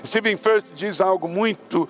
Stephen 0.05 0.37
First 0.37 0.69
diz 0.75 1.01
algo 1.01 1.29
muito 1.29 1.89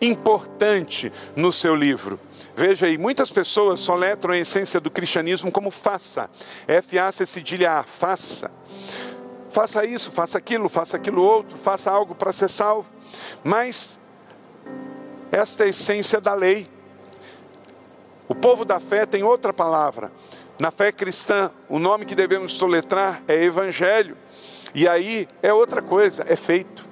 importante 0.00 1.12
no 1.36 1.52
seu 1.52 1.74
livro. 1.74 2.18
Veja 2.56 2.86
aí, 2.86 2.98
muitas 2.98 3.30
pessoas 3.30 3.80
soletram 3.80 4.34
a 4.34 4.38
essência 4.38 4.80
do 4.80 4.90
cristianismo 4.90 5.52
como 5.52 5.70
faça. 5.70 6.28
F-A-C 6.66 7.26
cedilha 7.26 7.78
A, 7.78 7.84
faça. 7.84 8.50
Faça 9.50 9.84
isso, 9.84 10.10
faça 10.12 10.38
aquilo, 10.38 10.68
faça 10.68 10.96
aquilo 10.96 11.22
outro, 11.22 11.58
faça 11.58 11.90
algo 11.90 12.14
para 12.14 12.32
ser 12.32 12.48
salvo. 12.48 12.88
Mas 13.42 13.98
esta 15.32 15.64
é 15.64 15.66
a 15.66 15.70
essência 15.70 16.20
da 16.20 16.34
lei. 16.34 16.66
O 18.30 18.34
povo 18.36 18.64
da 18.64 18.78
fé 18.78 19.04
tem 19.04 19.24
outra 19.24 19.52
palavra. 19.52 20.12
Na 20.60 20.70
fé 20.70 20.92
cristã, 20.92 21.50
o 21.68 21.80
nome 21.80 22.04
que 22.04 22.14
devemos 22.14 22.52
soletrar 22.52 23.20
é 23.26 23.42
evangelho. 23.42 24.16
E 24.72 24.86
aí 24.86 25.26
é 25.42 25.52
outra 25.52 25.82
coisa, 25.82 26.24
é 26.28 26.36
feito. 26.36 26.88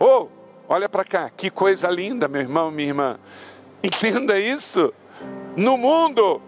Oh, 0.00 0.26
olha 0.66 0.88
para 0.88 1.04
cá, 1.04 1.28
que 1.28 1.50
coisa 1.50 1.86
linda, 1.88 2.28
meu 2.28 2.40
irmão, 2.40 2.70
minha 2.70 2.88
irmã. 2.88 3.18
Entenda 3.84 4.38
isso. 4.38 4.90
No 5.54 5.76
mundo, 5.76 6.40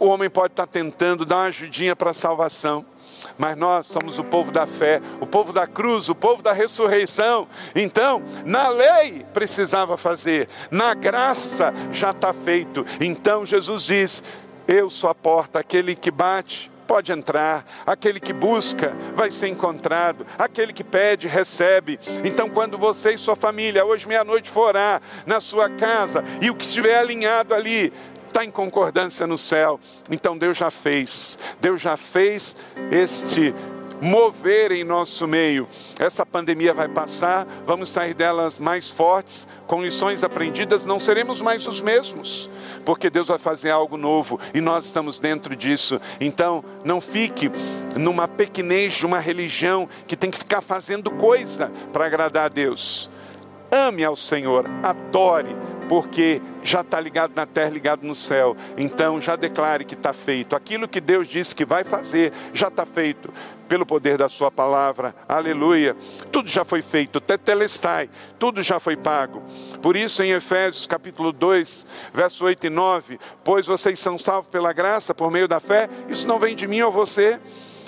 o 0.00 0.06
homem 0.06 0.28
pode 0.28 0.52
estar 0.52 0.66
tentando 0.66 1.24
dar 1.24 1.36
uma 1.36 1.44
ajudinha 1.44 1.94
para 1.94 2.10
a 2.10 2.14
salvação. 2.14 2.84
Mas 3.38 3.56
nós 3.56 3.86
somos 3.86 4.18
o 4.18 4.24
povo 4.24 4.50
da 4.50 4.66
fé, 4.66 5.00
o 5.20 5.26
povo 5.26 5.52
da 5.52 5.66
cruz, 5.66 6.08
o 6.08 6.14
povo 6.14 6.42
da 6.42 6.52
ressurreição. 6.52 7.46
Então, 7.74 8.22
na 8.44 8.68
lei 8.68 9.24
precisava 9.32 9.96
fazer, 9.96 10.48
na 10.70 10.94
graça 10.94 11.72
já 11.92 12.10
está 12.10 12.32
feito. 12.32 12.84
Então 13.00 13.44
Jesus 13.44 13.84
diz: 13.84 14.22
Eu 14.66 14.90
sou 14.90 15.10
a 15.10 15.14
porta, 15.14 15.58
aquele 15.58 15.94
que 15.94 16.10
bate, 16.10 16.70
pode 16.90 17.12
entrar, 17.12 17.64
aquele 17.86 18.18
que 18.18 18.32
busca 18.32 18.96
vai 19.14 19.30
ser 19.30 19.46
encontrado, 19.46 20.26
aquele 20.36 20.72
que 20.72 20.82
pede, 20.82 21.28
recebe. 21.28 22.00
Então, 22.24 22.50
quando 22.50 22.76
você 22.76 23.12
e 23.12 23.18
sua 23.18 23.36
família, 23.36 23.84
hoje 23.84 24.08
meia-noite, 24.08 24.50
for 24.50 24.62
orar 24.70 25.00
na 25.24 25.38
sua 25.38 25.70
casa 25.70 26.24
e 26.42 26.50
o 26.50 26.54
que 26.56 26.64
estiver 26.64 26.98
alinhado 26.98 27.54
ali, 27.54 27.92
está 28.30 28.44
em 28.44 28.50
concordância 28.50 29.26
no 29.26 29.36
céu. 29.36 29.78
Então 30.10 30.38
Deus 30.38 30.56
já 30.56 30.70
fez, 30.70 31.38
Deus 31.60 31.80
já 31.80 31.96
fez 31.96 32.56
este 32.90 33.54
mover 34.00 34.72
em 34.72 34.82
nosso 34.82 35.26
meio. 35.28 35.68
Essa 35.98 36.24
pandemia 36.24 36.72
vai 36.72 36.88
passar, 36.88 37.46
vamos 37.66 37.90
sair 37.90 38.14
delas 38.14 38.58
mais 38.58 38.88
fortes, 38.88 39.46
com 39.66 39.82
lições 39.82 40.24
aprendidas, 40.24 40.86
não 40.86 40.98
seremos 40.98 41.40
mais 41.40 41.66
os 41.66 41.80
mesmos, 41.80 42.48
porque 42.84 43.10
Deus 43.10 43.28
vai 43.28 43.38
fazer 43.38 43.70
algo 43.70 43.96
novo 43.96 44.40
e 44.54 44.60
nós 44.60 44.86
estamos 44.86 45.18
dentro 45.18 45.54
disso. 45.54 46.00
Então, 46.20 46.64
não 46.84 47.00
fique 47.00 47.50
numa 47.98 48.26
pequenez 48.26 48.94
de 48.94 49.04
uma 49.06 49.18
religião 49.18 49.88
que 50.06 50.16
tem 50.16 50.30
que 50.30 50.38
ficar 50.38 50.62
fazendo 50.62 51.10
coisa 51.10 51.70
para 51.92 52.06
agradar 52.06 52.46
a 52.46 52.48
Deus. 52.48 53.10
Ame 53.70 54.02
ao 54.02 54.16
Senhor, 54.16 54.66
adore, 54.82 55.54
porque 55.90 56.40
já 56.62 56.82
está 56.82 57.00
ligado 57.00 57.32
na 57.34 57.44
terra, 57.44 57.70
ligado 57.70 58.06
no 58.06 58.14
céu. 58.14 58.56
Então 58.78 59.20
já 59.20 59.34
declare 59.34 59.84
que 59.84 59.94
está 59.94 60.12
feito. 60.12 60.54
Aquilo 60.54 60.86
que 60.86 61.00
Deus 61.00 61.26
disse 61.26 61.52
que 61.52 61.64
vai 61.64 61.82
fazer, 61.82 62.32
já 62.54 62.68
está 62.68 62.86
feito. 62.86 63.34
Pelo 63.68 63.84
poder 63.84 64.16
da 64.16 64.28
sua 64.28 64.52
palavra, 64.52 65.12
aleluia. 65.28 65.96
Tudo 66.30 66.48
já 66.48 66.64
foi 66.64 66.80
feito, 66.80 67.20
tetelestai, 67.20 68.08
tudo 68.38 68.62
já 68.62 68.78
foi 68.78 68.96
pago. 68.96 69.42
Por 69.82 69.96
isso, 69.96 70.22
em 70.22 70.30
Efésios 70.30 70.86
capítulo 70.86 71.32
2, 71.32 71.86
verso 72.14 72.44
8 72.44 72.68
e 72.68 72.70
9: 72.70 73.18
Pois 73.42 73.66
vocês 73.66 73.98
são 73.98 74.16
salvos 74.16 74.48
pela 74.48 74.72
graça, 74.72 75.12
por 75.12 75.28
meio 75.28 75.48
da 75.48 75.58
fé, 75.58 75.88
isso 76.08 76.28
não 76.28 76.38
vem 76.38 76.54
de 76.54 76.68
mim 76.68 76.82
ou 76.82 76.92
você, 76.92 77.40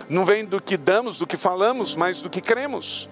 não 0.09 0.25
vem 0.25 0.45
do 0.45 0.61
que 0.61 0.77
damos, 0.77 1.19
do 1.19 1.27
que 1.27 1.37
falamos, 1.37 1.95
mas 1.95 2.21
do 2.21 2.29
que 2.29 2.41
cremos 2.41 3.09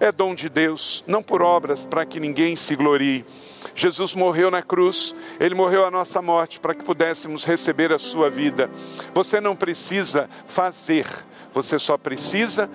é 0.00 0.10
dom 0.10 0.34
de 0.34 0.48
Deus, 0.48 1.04
não 1.06 1.22
por 1.22 1.42
obras, 1.42 1.84
para 1.84 2.06
que 2.06 2.18
ninguém 2.18 2.56
se 2.56 2.74
glorie. 2.74 3.24
Jesus 3.80 4.14
morreu 4.14 4.50
na 4.50 4.62
cruz, 4.62 5.14
ele 5.40 5.54
morreu 5.54 5.86
a 5.86 5.90
nossa 5.90 6.20
morte 6.20 6.60
para 6.60 6.74
que 6.74 6.84
pudéssemos 6.84 7.46
receber 7.46 7.90
a 7.94 7.98
sua 7.98 8.28
vida. 8.28 8.70
Você 9.14 9.40
não 9.40 9.56
precisa 9.56 10.28
fazer, 10.46 11.06
você 11.50 11.78
só 11.78 11.96
precisa 11.96 12.70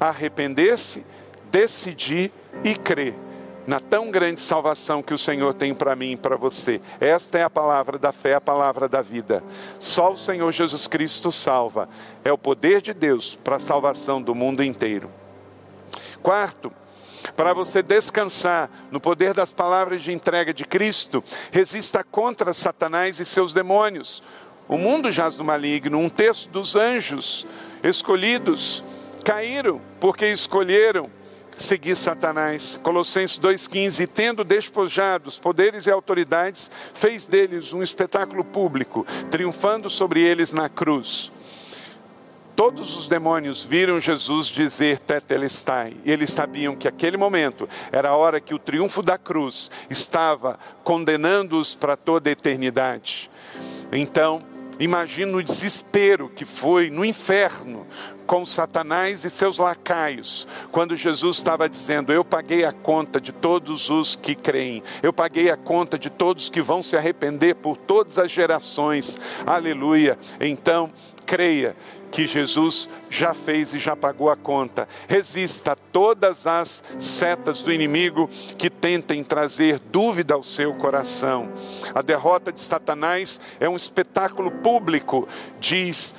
arrepender-se, 0.00 1.04
decidir 1.50 2.32
e 2.64 2.74
crer 2.74 3.14
na 3.66 3.80
tão 3.80 4.10
grande 4.10 4.40
salvação 4.40 5.02
que 5.02 5.12
o 5.12 5.18
Senhor 5.18 5.52
tem 5.52 5.74
para 5.74 5.94
mim 5.94 6.12
e 6.12 6.16
para 6.16 6.36
você. 6.36 6.80
Esta 7.00 7.38
é 7.38 7.42
a 7.42 7.50
palavra 7.50 7.98
da 7.98 8.10
fé, 8.10 8.32
a 8.32 8.40
palavra 8.40 8.88
da 8.88 9.02
vida. 9.02 9.44
Só 9.78 10.12
o 10.12 10.16
Senhor 10.16 10.50
Jesus 10.52 10.86
Cristo 10.86 11.30
salva. 11.30 11.86
É 12.24 12.32
o 12.32 12.38
poder 12.38 12.80
de 12.80 12.94
Deus 12.94 13.36
para 13.36 13.56
a 13.56 13.60
salvação 13.60 14.22
do 14.22 14.34
mundo 14.34 14.64
inteiro. 14.64 15.10
Quarto, 16.22 16.72
para 17.34 17.52
você 17.52 17.82
descansar 17.82 18.70
no 18.90 19.00
poder 19.00 19.32
das 19.34 19.52
palavras 19.52 20.02
de 20.02 20.12
entrega 20.12 20.52
de 20.52 20.64
Cristo, 20.64 21.24
resista 21.50 22.04
contra 22.04 22.52
Satanás 22.52 23.18
e 23.18 23.24
seus 23.24 23.52
demônios. 23.52 24.22
O 24.68 24.76
mundo 24.76 25.10
jaz 25.10 25.36
do 25.36 25.44
maligno. 25.44 25.98
Um 25.98 26.08
terço 26.08 26.48
dos 26.48 26.74
anjos 26.74 27.46
escolhidos 27.82 28.82
caíram 29.24 29.80
porque 30.00 30.26
escolheram 30.26 31.10
seguir 31.56 31.96
Satanás. 31.96 32.78
Colossenses 32.82 33.38
2,15: 33.38 34.08
Tendo 34.08 34.44
despojado 34.44 35.28
os 35.28 35.38
poderes 35.38 35.86
e 35.86 35.90
autoridades, 35.90 36.70
fez 36.94 37.26
deles 37.26 37.72
um 37.72 37.82
espetáculo 37.82 38.44
público, 38.44 39.06
triunfando 39.30 39.88
sobre 39.88 40.20
eles 40.20 40.52
na 40.52 40.68
cruz. 40.68 41.32
Todos 42.56 42.96
os 42.96 43.06
demônios 43.06 43.62
viram 43.62 44.00
Jesus 44.00 44.46
dizer 44.46 44.98
Tetelestai, 44.98 45.94
e 46.06 46.10
eles 46.10 46.30
sabiam 46.30 46.74
que 46.74 46.88
aquele 46.88 47.18
momento 47.18 47.68
era 47.92 48.08
a 48.08 48.16
hora 48.16 48.40
que 48.40 48.54
o 48.54 48.58
triunfo 48.58 49.02
da 49.02 49.18
cruz 49.18 49.70
estava 49.90 50.58
condenando-os 50.82 51.74
para 51.74 51.98
toda 51.98 52.30
a 52.30 52.32
eternidade. 52.32 53.30
Então, 53.92 54.40
imagina 54.80 55.36
o 55.36 55.42
desespero 55.42 56.30
que 56.30 56.46
foi 56.46 56.88
no 56.88 57.04
inferno 57.04 57.86
com 58.26 58.42
Satanás 58.44 59.24
e 59.24 59.30
seus 59.30 59.58
lacaios, 59.58 60.48
quando 60.72 60.96
Jesus 60.96 61.36
estava 61.36 61.68
dizendo: 61.68 62.10
Eu 62.10 62.24
paguei 62.24 62.64
a 62.64 62.72
conta 62.72 63.20
de 63.20 63.32
todos 63.32 63.90
os 63.90 64.16
que 64.16 64.34
creem, 64.34 64.82
eu 65.02 65.12
paguei 65.12 65.50
a 65.50 65.58
conta 65.58 65.98
de 65.98 66.08
todos 66.08 66.48
que 66.48 66.62
vão 66.62 66.82
se 66.82 66.96
arrepender 66.96 67.54
por 67.56 67.76
todas 67.76 68.16
as 68.18 68.30
gerações, 68.30 69.16
aleluia. 69.46 70.18
Então, 70.40 70.90
creia 71.26 71.76
que 72.10 72.26
Jesus 72.26 72.88
já 73.10 73.34
fez 73.34 73.74
e 73.74 73.78
já 73.78 73.96
pagou 73.96 74.30
a 74.30 74.36
conta. 74.36 74.88
Resista 75.08 75.72
a 75.72 75.76
todas 75.76 76.46
as 76.46 76.82
setas 76.98 77.60
do 77.60 77.72
inimigo 77.72 78.30
que 78.56 78.70
tentem 78.70 79.22
trazer 79.24 79.78
dúvida 79.78 80.34
ao 80.34 80.42
seu 80.42 80.72
coração. 80.74 81.52
A 81.94 82.00
derrota 82.00 82.52
de 82.52 82.60
Satanás 82.60 83.40
é 83.58 83.68
um 83.68 83.76
espetáculo 83.76 84.50
público, 84.50 85.28
diz 85.58 86.14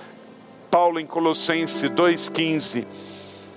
Paulo 0.69 0.99
em 0.99 1.05
Colossenses 1.07 1.89
2,15. 1.89 2.85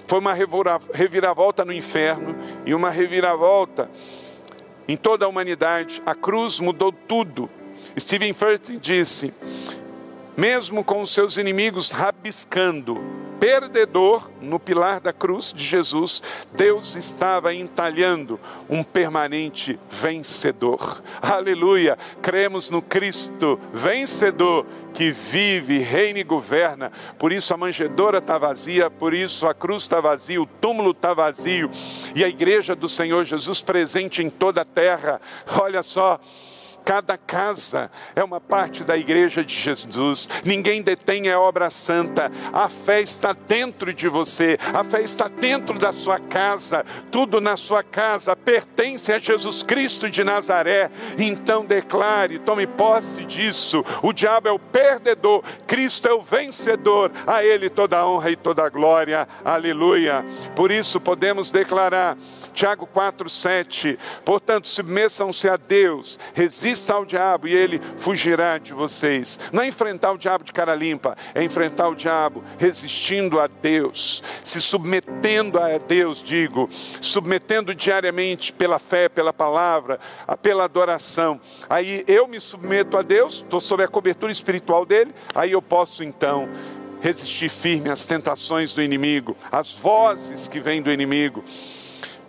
Foi 0.07 0.19
uma 0.19 0.35
reviravolta 0.35 1.65
no 1.65 1.73
inferno 1.73 2.37
e 2.65 2.75
uma 2.75 2.91
reviravolta 2.91 3.91
em 4.89 4.97
toda 4.97 5.25
a 5.25 5.29
humanidade. 5.29 6.03
A 6.07 6.15
cruz 6.15 6.59
mudou 6.59 6.91
tudo. 6.91 7.49
Stephen 7.99 8.33
Furtick 8.33 8.79
disse: 8.79 9.33
mesmo 10.41 10.83
com 10.83 11.03
os 11.03 11.11
seus 11.11 11.37
inimigos 11.37 11.91
rabiscando, 11.91 12.99
perdedor 13.39 14.31
no 14.41 14.59
pilar 14.59 14.99
da 14.99 15.13
cruz 15.13 15.53
de 15.53 15.63
Jesus, 15.63 16.23
Deus 16.55 16.97
estava 16.97 17.53
entalhando 17.53 18.41
um 18.67 18.83
permanente 18.83 19.79
vencedor. 19.91 21.03
Aleluia! 21.21 21.99
Cremos 22.23 22.71
no 22.71 22.81
Cristo 22.81 23.61
vencedor 23.71 24.65
que 24.95 25.11
vive, 25.13 25.77
reina 25.77 26.21
e 26.21 26.25
governa. 26.25 26.91
Por 27.19 27.33
isso 27.33 27.53
a 27.53 27.59
manjedoura 27.59 28.17
está 28.17 28.39
vazia, 28.39 28.91
por 28.91 29.13
isso 29.13 29.47
a 29.47 29.53
cruz 29.53 29.83
está 29.83 30.01
vazia, 30.01 30.41
o 30.41 30.47
túmulo 30.47 30.93
está 30.93 31.13
vazio 31.13 31.71
e 32.15 32.25
a 32.25 32.29
igreja 32.29 32.75
do 32.75 32.89
Senhor 32.89 33.27
Jesus 33.27 33.61
presente 33.61 34.23
em 34.23 34.31
toda 34.31 34.63
a 34.63 34.65
terra. 34.65 35.21
Olha 35.61 35.83
só 35.83 36.19
Cada 36.85 37.17
casa 37.17 37.91
é 38.17 38.25
uma 38.25 38.41
parte 38.41 38.83
da 38.83 38.97
igreja 38.97 39.45
de 39.45 39.55
Jesus. 39.55 40.29
Ninguém 40.45 40.83
detém 40.83 41.31
a 41.31 41.39
obra 41.39 41.71
santa. 41.71 42.33
A 42.53 42.69
fé 42.69 43.01
está 43.01 43.33
dentro 43.33 43.93
de 43.93 44.09
você. 44.09 44.59
A 44.73 44.83
fé 44.83 45.01
está 45.03 45.29
dentro 45.29 45.79
da 45.79 45.93
sua 45.93 46.19
casa. 46.19 46.85
Tudo 47.11 47.41
na 47.41 47.57
sua 47.57 47.83
casa 47.83 48.35
pertence 48.35 49.13
a 49.13 49.19
Jesus 49.19 49.63
Cristo 49.63 50.11
de 50.11 50.25
Nazaré. 50.25 50.91
Então 51.19 51.65
declare, 51.65 52.39
tome 52.39 52.67
posse 52.67 53.25
disso. 53.25 53.85
O 54.03 54.13
diabo 54.13 54.49
é 54.49 54.53
o 54.53 54.59
perdedor, 54.59 55.43
Cristo 55.67 56.09
é 56.09 56.13
o 56.13 56.23
vencedor. 56.23 57.13
A 57.27 57.45
ele 57.45 57.69
toda 57.69 57.99
a 57.99 58.07
honra 58.07 58.31
e 58.31 58.37
toda 58.37 58.65
a 58.65 58.69
glória. 58.69 59.29
Aleluia. 59.45 60.25
Por 60.57 60.71
isso 60.71 61.01
podemos 61.01 61.53
declarar 61.53 62.17
Tiago 62.53 62.89
4:7. 62.93 63.99
Portanto, 64.25 64.67
submetam-se 64.67 65.49
a 65.49 65.57
Deus. 65.57 66.19
Resistam 66.35 66.70
conquistar 66.71 67.01
o 67.01 67.05
diabo 67.05 67.49
e 67.49 67.55
ele 67.55 67.81
fugirá 67.99 68.57
de 68.57 68.73
vocês. 68.73 69.39
Não 69.53 69.63
é 69.63 69.67
enfrentar 69.67 70.13
o 70.13 70.19
diabo 70.19 70.45
de 70.45 70.53
cara 70.53 70.75
limpa, 70.75 71.17
é 71.35 71.43
enfrentar 71.43 71.89
o 71.89 71.97
diabo 71.97 72.45
resistindo 72.59 73.41
a 73.41 73.49
Deus, 73.49 74.23
se 74.45 74.61
submetendo 74.61 75.59
a 75.59 75.79
Deus, 75.79 76.23
digo, 76.23 76.69
submetendo 76.71 77.75
diariamente 77.75 78.53
pela 78.53 78.79
fé, 78.79 79.09
pela 79.09 79.33
palavra, 79.33 79.99
pela 80.43 80.65
adoração. 80.65 81.41
Aí 81.69 82.05
eu 82.07 82.29
me 82.29 82.41
submeto 82.41 82.97
a 82.97 83.03
Deus, 83.03 83.37
estou 83.37 83.61
sob 83.61 83.83
a 83.83 83.89
cobertura 83.89 84.31
espiritual 84.31 84.87
dele, 84.87 85.13
aí 85.35 85.53
eu 85.53 85.63
posso 85.63 86.05
então 86.05 86.49
resistir 87.01 87.49
firme 87.49 87.91
às 87.91 88.07
tentações 88.07 88.73
do 88.75 88.83
inimigo, 88.83 89.37
às 89.51 89.75
vozes 89.75 90.47
que 90.47 90.61
vêm 90.61 90.83
do 90.83 90.93
inimigo. 90.93 91.43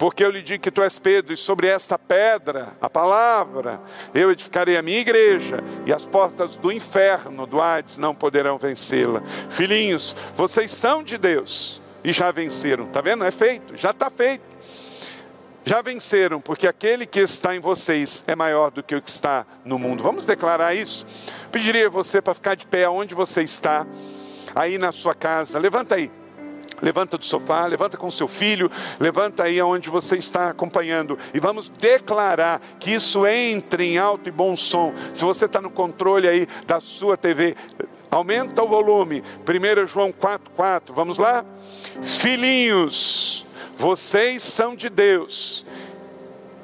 Porque 0.01 0.25
eu 0.25 0.31
lhe 0.31 0.41
digo 0.41 0.63
que 0.63 0.71
tu 0.71 0.81
és 0.81 0.97
Pedro, 0.97 1.31
e 1.31 1.37
sobre 1.37 1.67
esta 1.67 1.95
pedra, 1.95 2.75
a 2.81 2.89
palavra, 2.89 3.79
eu 4.15 4.31
edificarei 4.31 4.75
a 4.75 4.81
minha 4.81 4.97
igreja, 4.97 5.63
e 5.85 5.93
as 5.93 6.07
portas 6.07 6.57
do 6.57 6.71
inferno, 6.71 7.45
do 7.45 7.61
Hades, 7.61 7.99
não 7.99 8.15
poderão 8.15 8.57
vencê-la. 8.57 9.21
Filhinhos, 9.51 10.15
vocês 10.35 10.71
são 10.71 11.03
de 11.03 11.19
Deus 11.19 11.79
e 12.03 12.11
já 12.11 12.31
venceram. 12.31 12.85
Está 12.85 12.99
vendo? 12.99 13.23
É 13.23 13.29
feito, 13.29 13.77
já 13.77 13.91
está 13.91 14.09
feito. 14.09 14.43
Já 15.63 15.83
venceram, 15.83 16.41
porque 16.41 16.67
aquele 16.67 17.05
que 17.05 17.19
está 17.19 17.55
em 17.55 17.59
vocês 17.59 18.23
é 18.25 18.35
maior 18.35 18.71
do 18.71 18.81
que 18.81 18.95
o 18.95 19.01
que 19.03 19.09
está 19.11 19.45
no 19.63 19.77
mundo. 19.77 20.01
Vamos 20.01 20.25
declarar 20.25 20.73
isso? 20.73 21.05
Pediria 21.51 21.87
você 21.91 22.19
para 22.23 22.33
ficar 22.33 22.55
de 22.55 22.65
pé 22.65 22.89
onde 22.89 23.13
você 23.13 23.43
está 23.43 23.85
aí 24.55 24.79
na 24.79 24.91
sua 24.91 25.13
casa. 25.13 25.59
Levanta 25.59 25.93
aí. 25.93 26.11
Levanta 26.81 27.17
do 27.17 27.25
sofá, 27.25 27.65
levanta 27.65 27.95
com 27.95 28.09
seu 28.09 28.27
filho, 28.27 28.71
levanta 28.99 29.43
aí 29.43 29.61
onde 29.61 29.89
você 29.89 30.17
está 30.17 30.49
acompanhando 30.49 31.17
e 31.33 31.39
vamos 31.39 31.69
declarar 31.69 32.59
que 32.79 32.91
isso 32.91 33.25
entre 33.27 33.83
em 33.83 33.97
alto 33.97 34.29
e 34.29 34.31
bom 34.31 34.55
som. 34.55 34.93
Se 35.13 35.23
você 35.23 35.45
está 35.45 35.61
no 35.61 35.69
controle 35.69 36.27
aí 36.27 36.47
da 36.65 36.79
sua 36.79 37.15
TV, 37.15 37.55
aumenta 38.09 38.63
o 38.63 38.67
volume. 38.67 39.23
1 39.47 39.87
João 39.87 40.11
4,4, 40.11 40.93
vamos 40.93 41.19
lá? 41.19 41.45
Filhinhos, 42.01 43.45
vocês 43.77 44.41
são 44.41 44.75
de 44.75 44.89
Deus 44.89 45.65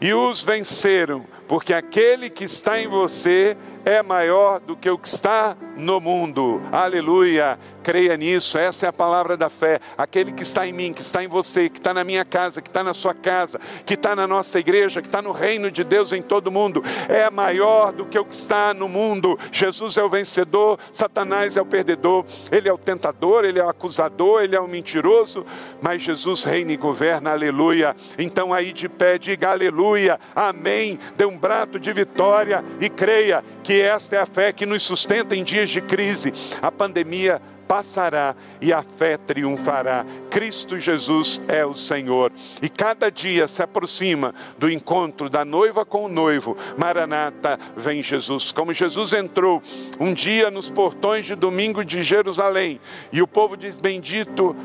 e 0.02 0.13
os 0.13 0.43
venceram, 0.43 1.26
porque 1.48 1.74
aquele 1.74 2.30
que 2.30 2.43
está 2.43 2.80
em 2.80 2.88
você 2.88 3.56
é 3.86 4.02
maior 4.02 4.60
do 4.60 4.76
que 4.76 4.89
o 4.89 4.98
que 4.98 5.08
está 5.08 5.56
no 5.77 5.99
mundo. 5.99 6.61
Aleluia 6.71 7.57
creia 7.87 8.17
nisso, 8.17 8.57
essa 8.57 8.85
é 8.85 8.89
a 8.89 8.91
palavra 8.91 9.37
da 9.37 9.49
fé. 9.49 9.79
Aquele 9.97 10.33
que 10.33 10.43
está 10.43 10.67
em 10.67 10.73
mim, 10.73 10.91
que 10.91 10.99
está 10.99 11.23
em 11.23 11.27
você, 11.29 11.69
que 11.69 11.77
está 11.77 11.93
na 11.93 12.03
minha 12.03 12.25
casa, 12.25 12.61
que 12.61 12.67
está 12.67 12.83
na 12.83 12.93
sua 12.93 13.13
casa, 13.13 13.57
que 13.85 13.93
está 13.93 14.13
na 14.13 14.27
nossa 14.27 14.59
igreja, 14.59 15.01
que 15.01 15.07
está 15.07 15.21
no 15.21 15.31
reino 15.31 15.71
de 15.71 15.85
Deus 15.85 16.11
em 16.11 16.21
todo 16.21 16.51
mundo, 16.51 16.83
é 17.07 17.29
maior 17.29 17.93
do 17.93 18.05
que 18.05 18.19
o 18.19 18.25
que 18.25 18.33
está 18.33 18.73
no 18.73 18.89
mundo. 18.89 19.39
Jesus 19.53 19.95
é 19.95 20.03
o 20.03 20.09
vencedor, 20.09 20.77
Satanás 20.91 21.55
é 21.55 21.61
o 21.61 21.65
perdedor, 21.65 22.25
ele 22.51 22.67
é 22.67 22.73
o 22.73 22.77
tentador, 22.77 23.45
ele 23.45 23.57
é 23.57 23.63
o 23.63 23.69
acusador, 23.69 24.41
ele 24.41 24.57
é 24.57 24.59
o 24.59 24.67
mentiroso, 24.67 25.45
mas 25.81 26.01
Jesus 26.01 26.43
reina 26.43 26.73
e 26.73 26.75
governa, 26.77 27.31
aleluia. 27.31 27.95
Então 28.19 28.53
aí 28.53 28.73
de 28.73 28.89
pé, 28.89 29.17
diga 29.17 29.51
aleluia, 29.51 30.19
amém, 30.35 30.99
dê 31.15 31.25
um 31.25 31.37
brato 31.37 31.79
de 31.79 31.93
vitória 31.93 32.65
e 32.81 32.89
creia 32.89 33.41
que 33.63 33.79
esta 33.79 34.17
é 34.17 34.19
a 34.19 34.25
fé 34.25 34.51
que 34.51 34.65
nos 34.65 34.83
sustenta 34.83 35.33
em 35.33 35.41
dias 35.41 35.66
de 35.69 35.82
crise. 35.82 36.34
A 36.62 36.71
pandemia 36.71 37.41
passará 37.67 38.36
e 38.62 38.71
a 38.71 38.82
fé 38.82 39.17
triunfará. 39.17 40.06
Cristo 40.30 40.80
Jesus 40.80 41.41
é 41.47 41.65
o 41.65 41.75
Senhor. 41.75 42.32
E 42.62 42.69
cada 42.69 43.12
dia 43.12 43.47
se 43.47 43.62
aproxima 43.62 44.34
do 44.58 44.69
encontro 44.69 45.30
da 45.30 45.43
noiva 45.43 45.86
com 45.86 46.06
o 46.06 46.10
noivo. 46.10 46.58
Maranata, 46.77 47.60
vem 47.75 48.01
Jesus. 48.01 48.51
Como 48.51 48.73
Jesus 48.73 49.13
entrou 49.13 49.62
um 49.99 50.13
dia 50.13 50.49
nos 50.49 50.71
portões 50.71 51.25
de 51.25 51.36
domingo 51.36 51.84
de 51.84 52.01
Jerusalém, 52.01 52.80
e 53.12 53.21
o 53.21 53.27
povo 53.27 53.58
diz: 53.58 53.77
Bendito 53.77 54.56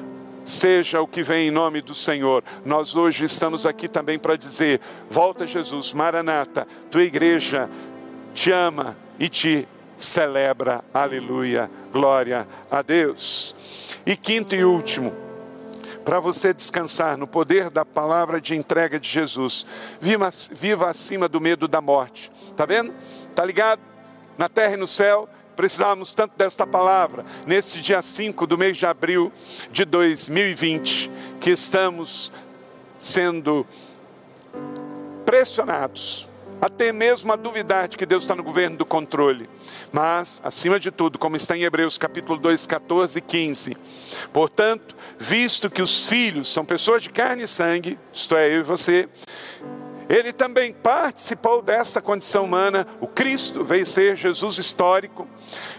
seja 0.44 1.00
o 1.00 1.06
que 1.06 1.22
vem 1.22 1.48
em 1.48 1.50
nome 1.50 1.80
do 1.80 1.94
Senhor. 1.94 2.42
Nós 2.64 2.96
hoje 2.96 3.24
estamos 3.24 3.66
aqui 3.66 3.88
também 3.88 4.18
para 4.18 4.36
dizer: 4.36 4.80
volta 5.10 5.46
Jesus, 5.46 5.92
Maranata, 5.92 6.66
tua 6.90 7.02
igreja 7.02 7.68
te 8.34 8.50
ama 8.50 8.96
e 9.18 9.28
te 9.28 9.68
celebra, 10.04 10.84
aleluia, 10.92 11.70
glória 11.90 12.46
a 12.70 12.82
Deus. 12.82 13.54
E 14.04 14.16
quinto 14.16 14.54
e 14.54 14.64
último, 14.64 15.14
para 16.04 16.18
você 16.18 16.52
descansar 16.52 17.16
no 17.16 17.26
poder 17.26 17.70
da 17.70 17.84
palavra 17.84 18.40
de 18.40 18.56
entrega 18.56 18.98
de 18.98 19.08
Jesus, 19.08 19.64
viva, 20.00 20.30
viva 20.52 20.88
acima 20.88 21.28
do 21.28 21.40
medo 21.40 21.68
da 21.68 21.80
morte, 21.80 22.30
tá 22.56 22.66
vendo? 22.66 22.92
Tá 23.34 23.44
ligado? 23.44 23.80
Na 24.36 24.48
terra 24.48 24.74
e 24.74 24.76
no 24.76 24.86
céu, 24.86 25.28
precisávamos 25.54 26.12
tanto 26.12 26.36
desta 26.36 26.66
palavra, 26.66 27.24
nesse 27.46 27.80
dia 27.80 28.02
5 28.02 28.46
do 28.46 28.58
mês 28.58 28.76
de 28.76 28.86
abril 28.86 29.32
de 29.70 29.84
2020, 29.84 31.10
que 31.40 31.50
estamos 31.50 32.32
sendo 32.98 33.66
pressionados 35.24 36.31
até 36.62 36.92
mesmo 36.92 37.32
a 37.32 37.36
duvidar 37.36 37.88
de 37.88 37.96
que 37.96 38.06
Deus 38.06 38.22
está 38.22 38.36
no 38.36 38.44
governo 38.44 38.76
do 38.76 38.86
controle. 38.86 39.50
Mas, 39.90 40.40
acima 40.44 40.78
de 40.78 40.92
tudo, 40.92 41.18
como 41.18 41.36
está 41.36 41.56
em 41.56 41.64
Hebreus 41.64 41.98
capítulo 41.98 42.38
2, 42.38 42.66
14 42.68 43.18
e 43.18 43.20
15, 43.20 43.76
portanto, 44.32 44.96
visto 45.18 45.68
que 45.68 45.82
os 45.82 46.06
filhos 46.06 46.52
são 46.52 46.64
pessoas 46.64 47.02
de 47.02 47.10
carne 47.10 47.42
e 47.42 47.48
sangue, 47.48 47.98
isto 48.14 48.36
é, 48.36 48.46
eu 48.46 48.60
e 48.60 48.62
você, 48.62 49.08
ele 50.12 50.30
também 50.30 50.74
participou 50.74 51.62
desta 51.62 52.02
condição 52.02 52.44
humana, 52.44 52.86
o 53.00 53.06
Cristo 53.06 53.64
veio 53.64 53.86
ser 53.86 54.14
Jesus 54.14 54.58
histórico, 54.58 55.26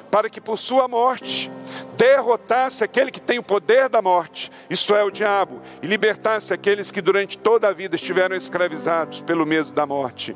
para 0.09 0.27
que 0.27 0.41
por 0.41 0.57
sua 0.57 0.87
morte 0.87 1.51
derrotasse 1.95 2.83
aquele 2.83 3.11
que 3.11 3.21
tem 3.21 3.37
o 3.37 3.43
poder 3.43 3.87
da 3.87 4.01
morte, 4.01 4.51
isto 4.71 4.95
é, 4.95 5.03
o 5.03 5.11
diabo, 5.11 5.61
e 5.83 5.87
libertasse 5.87 6.51
aqueles 6.51 6.89
que 6.89 6.99
durante 6.99 7.37
toda 7.37 7.67
a 7.67 7.71
vida 7.71 7.95
estiveram 7.95 8.35
escravizados 8.35 9.21
pelo 9.21 9.45
medo 9.45 9.71
da 9.71 9.85
morte. 9.85 10.35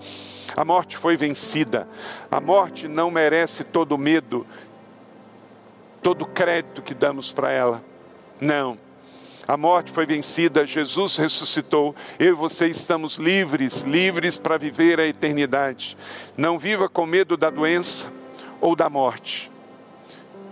A 0.56 0.64
morte 0.64 0.96
foi 0.96 1.18
vencida. 1.18 1.88
A 2.30 2.40
morte 2.40 2.88
não 2.88 3.10
merece 3.10 3.64
todo 3.64 3.94
o 3.94 3.98
medo, 3.98 4.46
todo 6.04 6.22
o 6.22 6.28
crédito 6.28 6.84
que 6.84 6.94
damos 6.94 7.34
para 7.34 7.52
ela. 7.52 7.84
Não. 8.40 8.78
A 9.48 9.56
morte 9.56 9.94
foi 9.94 10.06
vencida, 10.06 10.66
Jesus 10.66 11.16
ressuscitou. 11.16 11.96
Eu 12.20 12.34
e 12.34 12.36
você 12.36 12.68
estamos 12.68 13.16
livres, 13.16 13.84
livres 13.84 14.38
para 14.38 14.58
viver 14.58 15.00
a 15.00 15.08
eternidade. 15.08 15.98
Não 16.36 16.60
viva 16.60 16.90
com 16.90 17.06
medo 17.06 17.38
da 17.38 17.50
doença 17.50 18.12
ou 18.60 18.76
da 18.76 18.90
morte, 18.90 19.50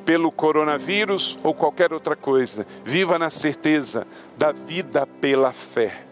pelo 0.06 0.32
coronavírus 0.32 1.38
ou 1.44 1.54
qualquer 1.54 1.92
outra 1.92 2.16
coisa. 2.16 2.66
Viva 2.86 3.20
na 3.20 3.30
certeza 3.30 4.08
da 4.38 4.54
vida 4.54 5.06
pela 5.06 5.52
fé. 5.52 6.06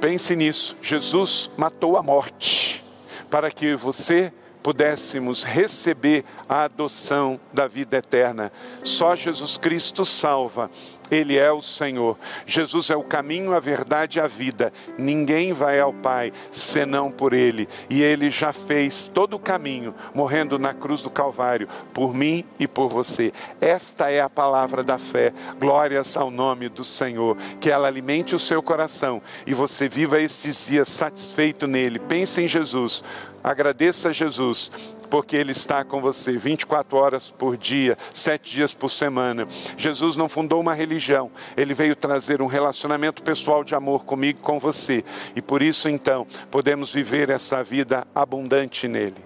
Pense 0.00 0.36
nisso. 0.36 0.76
Jesus 0.80 1.50
matou 1.56 1.96
a 1.96 2.02
morte 2.02 2.84
para 3.28 3.50
que 3.50 3.74
você 3.74 4.32
pudéssemos 4.62 5.42
receber 5.42 6.24
a 6.48 6.64
adoção 6.64 7.40
da 7.52 7.66
vida 7.66 7.96
eterna. 7.96 8.52
Só 8.84 9.16
Jesus 9.16 9.56
Cristo 9.56 10.04
salva. 10.04 10.70
Ele 11.10 11.38
é 11.38 11.52
o 11.52 11.60
Senhor. 11.60 12.16
Jesus 12.46 12.90
é 12.90 12.96
o 12.96 13.02
caminho, 13.02 13.52
a 13.52 13.60
verdade 13.60 14.18
e 14.18 14.20
a 14.20 14.26
vida. 14.26 14.72
Ninguém 14.96 15.52
vai 15.52 15.78
ao 15.78 15.92
Pai 15.92 16.32
senão 16.50 17.10
por 17.10 17.32
Ele. 17.32 17.68
E 17.90 18.02
Ele 18.02 18.30
já 18.30 18.52
fez 18.52 19.06
todo 19.06 19.34
o 19.34 19.38
caminho, 19.38 19.94
morrendo 20.14 20.58
na 20.58 20.72
cruz 20.72 21.02
do 21.02 21.10
Calvário, 21.10 21.68
por 21.92 22.14
mim 22.14 22.44
e 22.58 22.66
por 22.66 22.88
você. 22.88 23.32
Esta 23.60 24.10
é 24.10 24.20
a 24.20 24.30
palavra 24.30 24.82
da 24.82 24.98
fé. 24.98 25.32
Glórias 25.58 26.16
ao 26.16 26.30
nome 26.30 26.68
do 26.68 26.84
Senhor. 26.84 27.36
Que 27.60 27.70
ela 27.70 27.88
alimente 27.88 28.34
o 28.34 28.38
seu 28.38 28.62
coração 28.62 29.20
e 29.46 29.52
você 29.52 29.88
viva 29.88 30.20
estes 30.20 30.66
dias 30.66 30.88
satisfeito 30.88 31.66
nele. 31.66 31.98
Pense 31.98 32.40
em 32.40 32.48
Jesus. 32.48 33.04
Agradeça 33.44 34.10
a 34.10 34.12
Jesus 34.12 34.70
porque 35.12 35.36
Ele 35.36 35.52
está 35.52 35.84
com 35.84 36.00
você 36.00 36.38
24 36.38 36.96
horas 36.96 37.30
por 37.30 37.54
dia, 37.54 37.98
sete 38.14 38.50
dias 38.50 38.72
por 38.72 38.88
semana. 38.88 39.46
Jesus 39.76 40.16
não 40.16 40.26
fundou 40.26 40.58
uma 40.58 40.72
religião, 40.72 41.30
Ele 41.54 41.74
veio 41.74 41.94
trazer 41.94 42.40
um 42.40 42.46
relacionamento 42.46 43.22
pessoal 43.22 43.62
de 43.62 43.74
amor 43.74 44.06
comigo 44.06 44.38
e 44.40 44.42
com 44.42 44.58
você. 44.58 45.04
E 45.36 45.42
por 45.42 45.60
isso, 45.60 45.86
então, 45.86 46.26
podemos 46.50 46.94
viver 46.94 47.28
essa 47.28 47.62
vida 47.62 48.06
abundante 48.14 48.88
nele. 48.88 49.22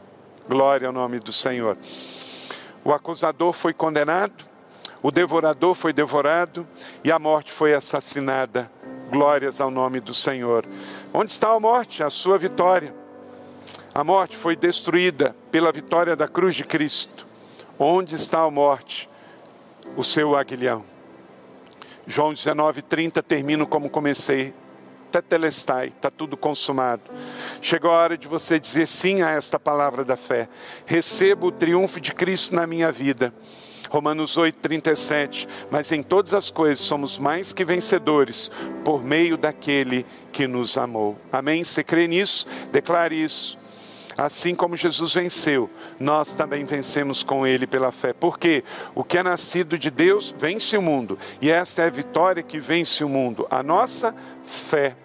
Glória 0.48 0.88
ao 0.88 0.92
nome 0.92 1.20
do 1.20 1.32
Senhor. 1.32 1.78
O 2.84 2.92
acusador 2.92 3.52
foi 3.52 3.72
condenado, 3.72 4.44
o 5.00 5.12
devorador 5.12 5.72
foi 5.72 5.92
devorado 5.92 6.66
e 7.04 7.12
a 7.12 7.18
morte 7.20 7.52
foi 7.52 7.74
assassinada. 7.74 8.68
Glórias 9.08 9.60
ao 9.60 9.70
nome 9.70 10.00
do 10.00 10.12
Senhor. 10.12 10.66
Onde 11.14 11.30
está 11.30 11.52
a 11.52 11.60
morte? 11.60 12.02
A 12.02 12.10
sua 12.10 12.36
vitória. 12.36 13.05
A 13.96 14.04
morte 14.04 14.36
foi 14.36 14.54
destruída 14.54 15.34
pela 15.50 15.72
vitória 15.72 16.14
da 16.14 16.28
cruz 16.28 16.54
de 16.54 16.64
Cristo. 16.64 17.26
Onde 17.78 18.14
está 18.14 18.42
a 18.42 18.50
morte? 18.50 19.08
O 19.96 20.04
seu 20.04 20.36
aguilhão. 20.36 20.84
João 22.06 22.34
19:30 22.34 23.22
termino 23.22 23.66
como 23.66 23.88
comecei. 23.88 24.52
tetelestai, 25.10 25.86
está 25.86 26.10
tudo 26.10 26.36
consumado. 26.36 27.04
Chegou 27.62 27.90
a 27.90 27.94
hora 27.94 28.18
de 28.18 28.28
você 28.28 28.60
dizer 28.60 28.86
sim 28.86 29.22
a 29.22 29.30
esta 29.30 29.58
palavra 29.58 30.04
da 30.04 30.14
fé. 30.14 30.46
Recebo 30.84 31.46
o 31.46 31.52
triunfo 31.52 31.98
de 31.98 32.12
Cristo 32.12 32.54
na 32.54 32.66
minha 32.66 32.92
vida. 32.92 33.32
Romanos 33.88 34.36
8, 34.36 34.58
37. 34.58 35.48
Mas 35.70 35.90
em 35.90 36.02
todas 36.02 36.34
as 36.34 36.50
coisas 36.50 36.84
somos 36.84 37.18
mais 37.18 37.54
que 37.54 37.64
vencedores 37.64 38.50
por 38.84 39.02
meio 39.02 39.38
daquele 39.38 40.04
que 40.32 40.46
nos 40.46 40.76
amou. 40.76 41.16
Amém? 41.32 41.64
Você 41.64 41.82
crê 41.82 42.06
nisso? 42.06 42.46
Declare 42.70 43.14
isso. 43.14 43.56
Assim 44.16 44.54
como 44.54 44.76
Jesus 44.76 45.12
venceu, 45.12 45.68
nós 46.00 46.34
também 46.34 46.64
vencemos 46.64 47.22
com 47.22 47.46
ele 47.46 47.66
pela 47.66 47.92
fé. 47.92 48.14
Porque 48.14 48.64
o 48.94 49.04
que 49.04 49.18
é 49.18 49.22
nascido 49.22 49.78
de 49.78 49.90
Deus 49.90 50.34
vence 50.38 50.76
o 50.76 50.82
mundo, 50.82 51.18
e 51.40 51.50
essa 51.50 51.82
é 51.82 51.86
a 51.86 51.90
vitória 51.90 52.42
que 52.42 52.58
vence 52.58 53.04
o 53.04 53.08
mundo, 53.08 53.46
a 53.50 53.62
nossa 53.62 54.14
fé. 54.46 54.96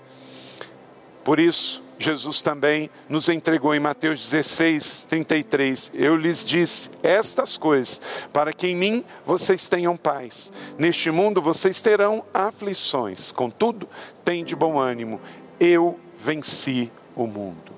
Por 1.26 1.40
isso, 1.40 1.84
Jesus 2.00 2.42
também 2.42 2.90
nos 3.08 3.28
entregou 3.28 3.76
em 3.76 3.80
Mateus 3.80 4.30
16, 4.30 5.06
33. 5.10 5.92
Eu 5.94 6.16
lhes 6.16 6.44
disse 6.44 6.90
estas 7.04 7.58
coisas, 7.58 8.00
para 8.32 8.54
que 8.54 8.68
em 8.68 8.76
mim 8.76 9.04
vocês 9.26 9.68
tenham 9.68 9.96
paz. 9.98 10.52
Neste 10.78 11.12
mundo 11.12 11.42
vocês 11.42 11.82
terão 11.82 12.24
aflições, 12.34 13.32
contudo, 13.32 13.88
tem 14.24 14.44
de 14.44 14.56
bom 14.56 14.80
ânimo. 14.80 15.20
Eu 15.60 16.00
venci 16.18 16.92
o 17.16 17.28
mundo 17.28 17.71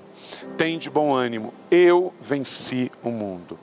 tem 0.56 0.78
de 0.78 0.90
bom 0.90 1.14
ânimo, 1.14 1.52
eu 1.70 2.12
venci 2.20 2.90
o 3.02 3.10
mundo. 3.10 3.58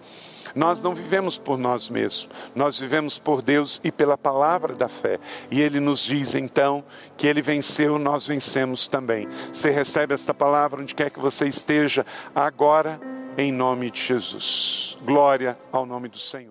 Nós 0.56 0.82
não 0.82 0.94
vivemos 0.94 1.38
por 1.38 1.58
nós 1.58 1.90
mesmos, 1.90 2.30
nós 2.54 2.80
vivemos 2.80 3.18
por 3.18 3.42
Deus 3.42 3.80
e 3.84 3.92
pela 3.92 4.18
palavra 4.18 4.76
da 4.76 4.90
fé. 4.90 5.20
E 5.50 5.62
Ele 5.62 5.80
nos 5.80 6.04
diz 6.04 6.36
então 6.36 6.84
que 7.18 7.28
Ele 7.28 7.42
venceu, 7.42 7.98
nós 7.98 8.28
vencemos 8.28 8.88
também. 8.88 9.28
Você 9.52 9.70
recebe 9.70 10.14
esta 10.14 10.34
palavra 10.34 10.82
onde 10.82 10.94
quer 10.94 11.10
que 11.10 11.20
você 11.20 11.48
esteja 11.48 12.06
agora, 12.36 13.00
em 13.38 13.52
nome 13.52 13.90
de 13.90 14.02
Jesus. 14.02 14.98
Glória 15.06 15.58
ao 15.72 15.86
nome 15.86 16.10
do 16.10 16.20
Senhor. 16.20 16.50